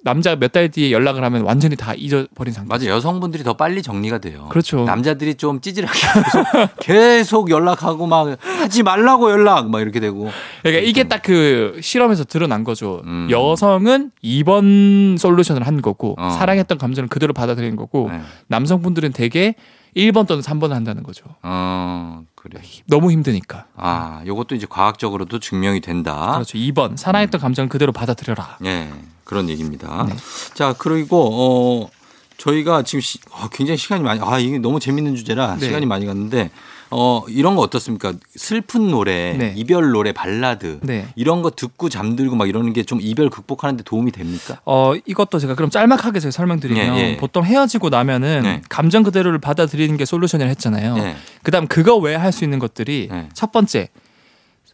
남자가 0.04 0.36
몇달 0.36 0.70
뒤에 0.70 0.92
연락을 0.92 1.24
하면 1.24 1.42
완전히 1.42 1.76
다 1.76 1.94
잊어버린 1.96 2.54
상태. 2.54 2.68
맞아 2.70 2.86
여성분들이 2.86 3.44
더 3.44 3.54
빨리 3.54 3.82
정리가 3.82 4.20
돼요. 4.20 4.48
그렇죠. 4.50 4.84
남자들이 4.84 5.36
좀 5.36 5.62
찌질하게 5.62 5.98
계속, 6.00 6.46
계속 6.80 7.50
연락하고 7.50 8.06
막 8.06 8.38
하지 8.40 8.84
말라고 8.84 9.32
연락 9.32 9.70
막 9.72 9.82
이렇게 9.82 10.00
되고. 10.00 10.30
그러니까 10.62 10.88
이게 10.88 11.04
딱 11.06 11.24
그 11.24 11.80
실험에서 11.82 12.26
드러난 12.26 12.64
거죠. 12.66 13.02
음. 13.06 13.28
여성은 13.32 14.12
2번 14.24 15.18
솔루션을 15.18 15.66
한 15.66 15.82
거고 15.82 16.16
어. 16.20 16.30
사랑했던 16.32 16.78
감정을 16.78 17.08
그대로 17.08 17.34
받아들이는 17.34 17.78
거고 17.78 18.10
네. 18.12 18.22
남성분들은 18.48 19.14
대개 19.14 19.56
1번 19.96 20.28
또는 20.28 20.44
3번을 20.44 20.72
한다는 20.72 21.02
거죠. 21.04 21.24
어 21.44 22.24
그래. 22.36 22.60
너무 22.88 23.12
힘드니까. 23.12 23.68
아 23.76 24.22
요것도 24.26 24.56
이제 24.56 24.66
과학적으로도 24.70 25.40
증명이 25.40 25.80
된다. 25.80 26.34
그렇죠. 26.34 26.58
2번 26.58 26.98
사랑했던 26.98 27.40
감정을 27.40 27.70
그대로 27.70 27.92
받아들여라. 27.94 28.58
예, 28.66 28.90
그런 29.24 29.50
얘기입니다. 29.50 30.06
네. 30.10 30.16
자, 30.54 30.74
그리고 30.78 31.30
어 31.32 31.90
저희가 32.38 32.84
지금 32.84 33.00
시, 33.02 33.20
어, 33.32 33.48
굉장히 33.52 33.78
시간이 33.78 34.04
많이 34.04 34.20
아 34.22 34.40
이게 34.40 34.58
너무 34.60 34.80
재밌는 34.80 35.16
주제라 35.16 35.56
네. 35.60 35.66
시간이 35.68 35.86
많이 35.86 36.06
갔는데 36.06 36.50
어 36.96 37.24
이런 37.28 37.56
거 37.56 37.62
어떻습니까? 37.62 38.14
슬픈 38.36 38.92
노래, 38.92 39.34
네. 39.38 39.54
이별 39.56 39.92
노래, 39.92 40.12
발라드 40.12 40.80
네. 40.84 41.08
이런 41.16 41.42
거 41.42 41.50
듣고 41.52 41.90
잠들고 41.90 42.36
막 42.36 42.48
이러는 42.50 42.74
게 42.74 42.84
좀 42.84 43.00
이별 43.02 43.30
극복하는 43.30 43.78
데 43.78 43.84
도움이 43.84 44.12
됩니까? 44.12 44.60
어 44.66 44.94
이것도 45.06 45.40
제가 45.40 45.56
그럼 45.56 45.70
짤막하게 45.72 46.20
제가 46.20 46.32
설명드리면 46.32 46.98
예, 46.98 47.12
예. 47.14 47.18
보통 47.18 47.46
헤어지고 47.46 47.90
나면은 47.90 48.42
네. 48.44 48.62
감정 48.70 49.04
그대로를 49.04 49.40
받아들이는 49.40 49.96
게 49.98 50.06
솔루션을 50.06 50.48
했잖아요. 50.50 50.96
네. 50.96 51.16
그다음 51.44 51.68
그거 51.68 51.96
외에 51.96 52.16
할 52.16 52.32
수 52.34 52.44
있는 52.44 52.60
것들이 52.60 53.08
네. 53.10 53.30
첫 53.34 53.52
번째 53.52 53.90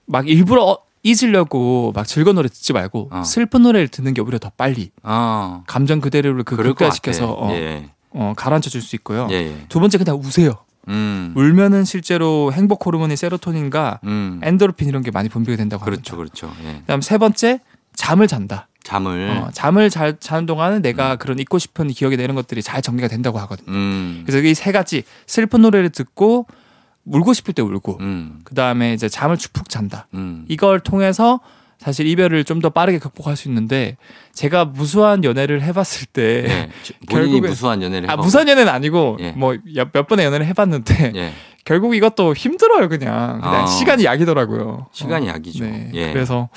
막 0.06 0.28
일부러 0.28 0.64
어- 0.64 0.78
잊으려고 1.04 1.92
막 1.96 2.06
즐거운 2.08 2.36
노래 2.36 2.50
듣지 2.50 2.74
말고 2.74 3.10
어. 3.12 3.24
슬픈 3.24 3.64
노래를 3.64 3.88
듣는 3.88 4.14
게 4.14 4.22
오히려 4.22 4.38
더 4.40 4.52
빨리 4.56 4.92
아, 5.04 5.64
감정 5.68 6.02
그대로를 6.02 6.44
그 6.44 6.56
극대화시켜서. 6.56 7.32
어, 7.32 7.52
예. 7.54 7.90
어, 8.12 8.34
가라앉혀 8.36 8.70
줄 8.70 8.82
수 8.82 8.96
있고요. 8.98 9.28
예, 9.32 9.36
예. 9.36 9.66
두 9.70 9.80
번째 9.80 9.98
그냥 9.98 10.18
우세요. 10.20 10.56
음. 10.88 11.34
울면은 11.38 11.86
실제로 11.86 12.52
행복 12.52 12.86
호르몬인 12.86 13.16
세로토닌과 13.16 14.00
음. 14.06 14.40
엔도르핀 14.44 14.88
이런 14.90 15.04
게 15.04 15.12
많이 15.12 15.30
분비가 15.30 15.56
된다고 15.58 15.86
그렇죠, 15.86 16.16
합니다. 16.18 16.34
그렇죠. 16.48 16.52
예. 16.68 16.80
그다음 16.82 17.02
세 17.02 17.18
번째 17.20 17.60
잠을 17.96 18.28
잔다. 18.28 18.68
잠을 18.84 19.30
어, 19.30 19.50
잠을 19.54 19.90
잘 19.92 20.18
자는 20.20 20.48
동안은 20.48 20.82
내가 20.82 21.18
그런 21.18 21.38
잊고 21.38 21.60
싶은 21.60 21.90
기억이 21.90 22.18
내는 22.18 22.34
것들이 22.34 22.64
잘 22.64 22.82
정리가 22.82 23.08
된다고 23.08 23.38
하거든요. 23.40 23.72
음. 23.72 24.24
그래서 24.26 24.44
이 24.46 24.56
세 24.56 24.72
가지 24.72 25.04
슬픈 25.28 25.62
노래를 25.62 25.90
듣고 25.92 26.48
울고 27.10 27.34
싶을 27.34 27.54
때 27.54 27.62
울고 27.62 27.98
음. 28.02 28.40
그 28.44 28.56
다음에 28.56 28.94
이제 28.94 29.10
잠을 29.10 29.38
푹 29.54 29.70
잔다. 29.70 30.08
음. 30.14 30.46
이걸 30.48 30.80
통해서 30.80 31.40
사실 31.78 32.08
이별을 32.08 32.44
좀 32.44 32.60
더 32.62 32.70
빠르게 32.70 33.00
극복할 33.00 33.38
수 33.38 33.48
있는데 33.48 33.96
제가 34.34 34.66
무수한 34.66 35.24
연애를 35.24 35.62
해봤을 35.62 36.08
때 36.12 36.44
예. 36.50 36.70
본인이 37.10 37.40
결국에- 37.40 37.48
무수한 37.48 37.82
연애를 37.82 38.12
아. 38.12 38.18
무수한 38.18 38.48
연애는 38.50 38.70
아니고 38.72 39.18
예. 39.22 39.32
뭐몇 39.32 40.08
번의 40.08 40.26
연애를 40.26 40.46
해봤는데 40.48 41.14
예. 41.16 41.34
결국 41.66 41.96
이것도 41.96 42.34
힘들어요 42.36 42.90
그냥 42.90 43.40
그냥 43.42 43.64
아. 43.64 43.66
시간이 43.66 44.04
약이더라고요. 44.06 44.88
시간이 44.92 45.30
어, 45.30 45.34
약이죠. 45.36 45.64
네. 45.64 45.92
예. 45.94 46.12
그래서 46.14 46.50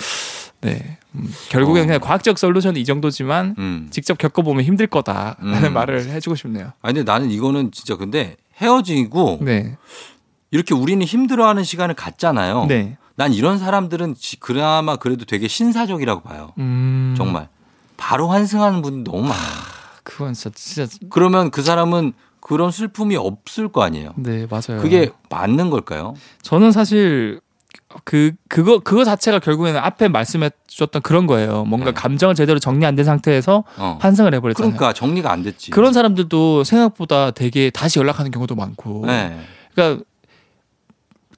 네 0.60 0.98
음, 1.14 1.32
결국엔 1.50 1.84
어. 1.84 1.86
그냥 1.86 2.00
과학적 2.00 2.36
솔루션이 2.38 2.80
이 2.80 2.84
정도지만 2.84 3.54
음. 3.58 3.86
직접 3.90 4.16
겪어보면 4.18 4.64
힘들 4.64 4.86
거다라는 4.88 5.64
음. 5.64 5.72
말을 5.72 6.08
해주고 6.10 6.34
싶네요. 6.34 6.72
아 6.82 6.88
근데 6.88 7.04
나는 7.04 7.30
이거는 7.30 7.70
진짜 7.70 7.96
근데 7.96 8.36
헤어지고 8.60 9.38
네, 9.42 9.76
이렇게 10.52 10.74
우리는 10.74 11.04
힘들어하는 11.04 11.64
시간을 11.64 11.96
갖잖아요. 11.96 12.66
네, 12.66 12.96
난 13.16 13.32
이런 13.32 13.58
사람들은 13.58 14.14
지- 14.14 14.38
그나마 14.38 14.96
그래도 14.96 15.24
되게 15.24 15.48
신사적이라고 15.48 16.20
봐요. 16.22 16.52
음, 16.58 17.14
정말 17.16 17.48
바로 17.96 18.28
환승하는 18.28 18.82
분들 18.82 19.10
너무 19.12 19.22
많아요. 19.26 19.42
그건 20.04 20.34
진짜 20.34 20.50
진짜 20.54 20.96
그러면 21.10 21.50
그 21.50 21.62
사람은 21.62 22.12
그런 22.40 22.70
슬픔이 22.70 23.16
없을 23.16 23.68
거 23.68 23.82
아니에요. 23.82 24.14
네 24.16 24.46
맞아요. 24.50 24.80
그게 24.82 25.10
맞는 25.30 25.70
걸까요? 25.70 26.14
저는 26.42 26.72
사실 26.72 27.40
그 28.04 28.32
그거 28.48 28.80
그거 28.80 29.04
자체가 29.04 29.38
결국에는 29.38 29.78
앞에 29.80 30.08
말씀해 30.08 30.50
주셨던 30.66 31.02
그런 31.02 31.26
거예요. 31.26 31.64
뭔가 31.64 31.86
네. 31.86 31.92
감정을 31.92 32.34
제대로 32.34 32.58
정리 32.58 32.84
안 32.84 32.96
된 32.96 33.04
상태에서 33.04 33.64
어. 33.78 33.98
환승을 34.00 34.34
해버렸잖아요. 34.34 34.72
그러니까 34.74 34.92
정리가 34.92 35.30
안 35.32 35.42
됐지. 35.42 35.70
그런 35.70 35.92
사람들도 35.92 36.64
생각보다 36.64 37.30
되게 37.30 37.70
다시 37.70 37.98
연락하는 37.98 38.30
경우도 38.30 38.54
많고. 38.54 39.04
네. 39.06 39.38
그러니까 39.74 40.04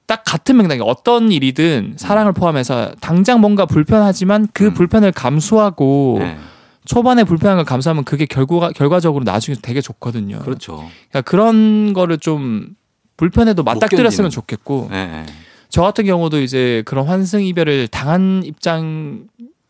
딱 0.07 0.23
같은 0.23 0.57
맥락에 0.57 0.81
어떤 0.83 1.31
일이든 1.31 1.95
사랑을 1.97 2.31
포함해서 2.33 2.93
당장 3.01 3.41
뭔가 3.41 3.65
불편하지만 3.65 4.47
그 4.53 4.65
음. 4.65 4.73
불편을 4.73 5.11
감수하고 5.11 6.17
네. 6.19 6.37
초반에 6.85 7.23
불편한 7.23 7.57
걸 7.57 7.65
감수하면 7.65 8.03
그게 8.03 8.25
결과 8.25 8.69
결과적으로 8.69 9.23
나중에 9.23 9.57
되게 9.61 9.81
좋거든요. 9.81 10.39
그렇죠. 10.39 10.75
그러니까 11.09 11.21
그런 11.21 11.93
거를 11.93 12.19
좀 12.19 12.75
불편해도 13.17 13.63
맞닥뜨렸으면. 13.63 14.29
좋겠고 14.29 14.89
네. 14.91 15.07
네. 15.07 15.25
저 15.69 15.81
같은 15.81 16.05
경우도 16.05 16.41
이제 16.41 16.83
그런 16.85 17.07
환승 17.07 17.43
이별을 17.43 17.87
당한 17.87 18.43
입장 18.45 19.25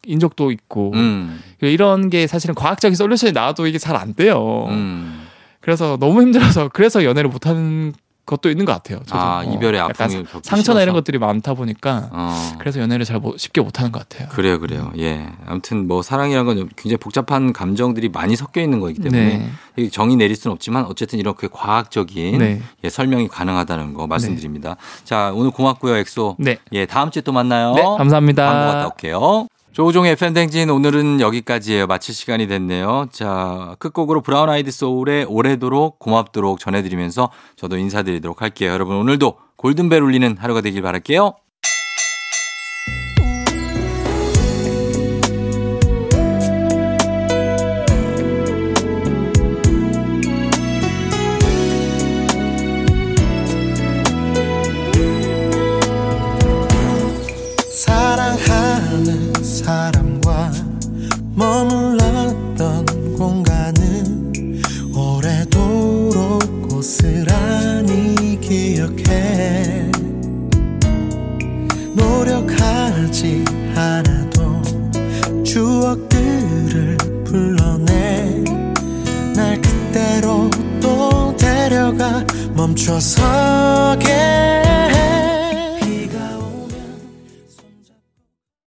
인 0.07 0.19
적도 0.19 0.51
있고 0.51 0.91
음. 0.93 1.41
이런 1.61 2.09
게 2.11 2.27
사실은 2.27 2.53
과학적인 2.53 2.95
솔루션이 2.95 3.31
나와도 3.31 3.65
이게 3.65 3.79
잘 3.79 3.95
안 3.95 4.13
돼요. 4.13 4.67
음. 4.69 5.25
그래서 5.61 5.97
너무 5.99 6.21
힘들어서 6.21 6.69
그래서 6.73 7.03
연애를 7.03 7.29
못하는 7.29 7.93
것도 8.25 8.49
있는 8.49 8.65
것 8.65 8.71
같아요. 8.73 8.99
저도. 9.05 9.19
아, 9.19 9.39
어, 9.45 9.53
이별의 9.53 9.79
아픔이 9.79 10.23
상처나 10.43 10.81
이런. 10.81 10.95
것들이 10.95 11.17
많다 11.19 11.53
보니까 11.53 12.09
어. 12.11 12.53
그래서 12.59 12.79
연애를 12.79 13.05
잘 13.05 13.19
못- 13.19 13.37
쉽게 13.37 13.61
못하는 13.61 13.91
것 13.91 14.07
같아요. 14.07 14.29
그래요, 14.29 14.59
그래요. 14.59 14.91
예. 14.97 15.27
아무튼 15.45 15.87
뭐 15.87 16.01
사랑이라는 16.01 16.45
건 16.45 16.69
굉장히 16.75 16.97
복잡한 16.97 17.53
감정들이 17.53 18.09
많이 18.09 18.35
섞여 18.35 18.61
있는 18.61 18.79
거기 18.79 18.95
때문에 18.95 19.49
네. 19.77 19.89
정의 19.89 20.15
내릴 20.15 20.35
수는 20.35 20.53
없지만 20.53 20.85
어쨌든 20.85 21.19
이렇게 21.19 21.47
과학적인 21.51 22.37
네. 22.39 22.61
예, 22.83 22.89
설명이 22.89 23.27
가능하다는 23.27 23.93
거 23.93 24.07
말씀드립니다. 24.07 24.77
자, 25.03 25.31
오늘 25.35 25.51
고맙고요, 25.51 25.95
엑소. 25.97 26.37
네. 26.39 26.57
예, 26.73 26.85
다음 26.85 27.11
주에 27.11 27.21
또 27.21 27.31
만나요. 27.31 27.73
네, 27.73 27.81
감사합니다. 27.83 28.45
광고 28.45 28.71
갔다 28.71 28.87
올게요. 28.87 29.47
조우종의 29.75 30.13
FM댕진 30.13 30.69
오늘은 30.69 31.19
여기까지예요. 31.19 31.85
마칠 31.85 32.15
시간이 32.15 32.47
됐네요. 32.47 33.07
자, 33.11 33.75
끝곡으로 33.79 34.21
브라운 34.21 34.49
아이드 34.49 34.71
소울의 34.71 35.25
오래도록 35.25 35.99
고맙도록 35.99 36.59
전해드리면서 36.59 37.29
저도 37.57 37.75
인사드리도록 37.75 38.41
할게요. 38.41 38.71
여러분 38.71 38.95
오늘도 38.95 39.37
골든벨 39.57 40.01
울리는 40.01 40.37
하루가 40.39 40.61
되길 40.61 40.81
바랄게요. 40.81 41.33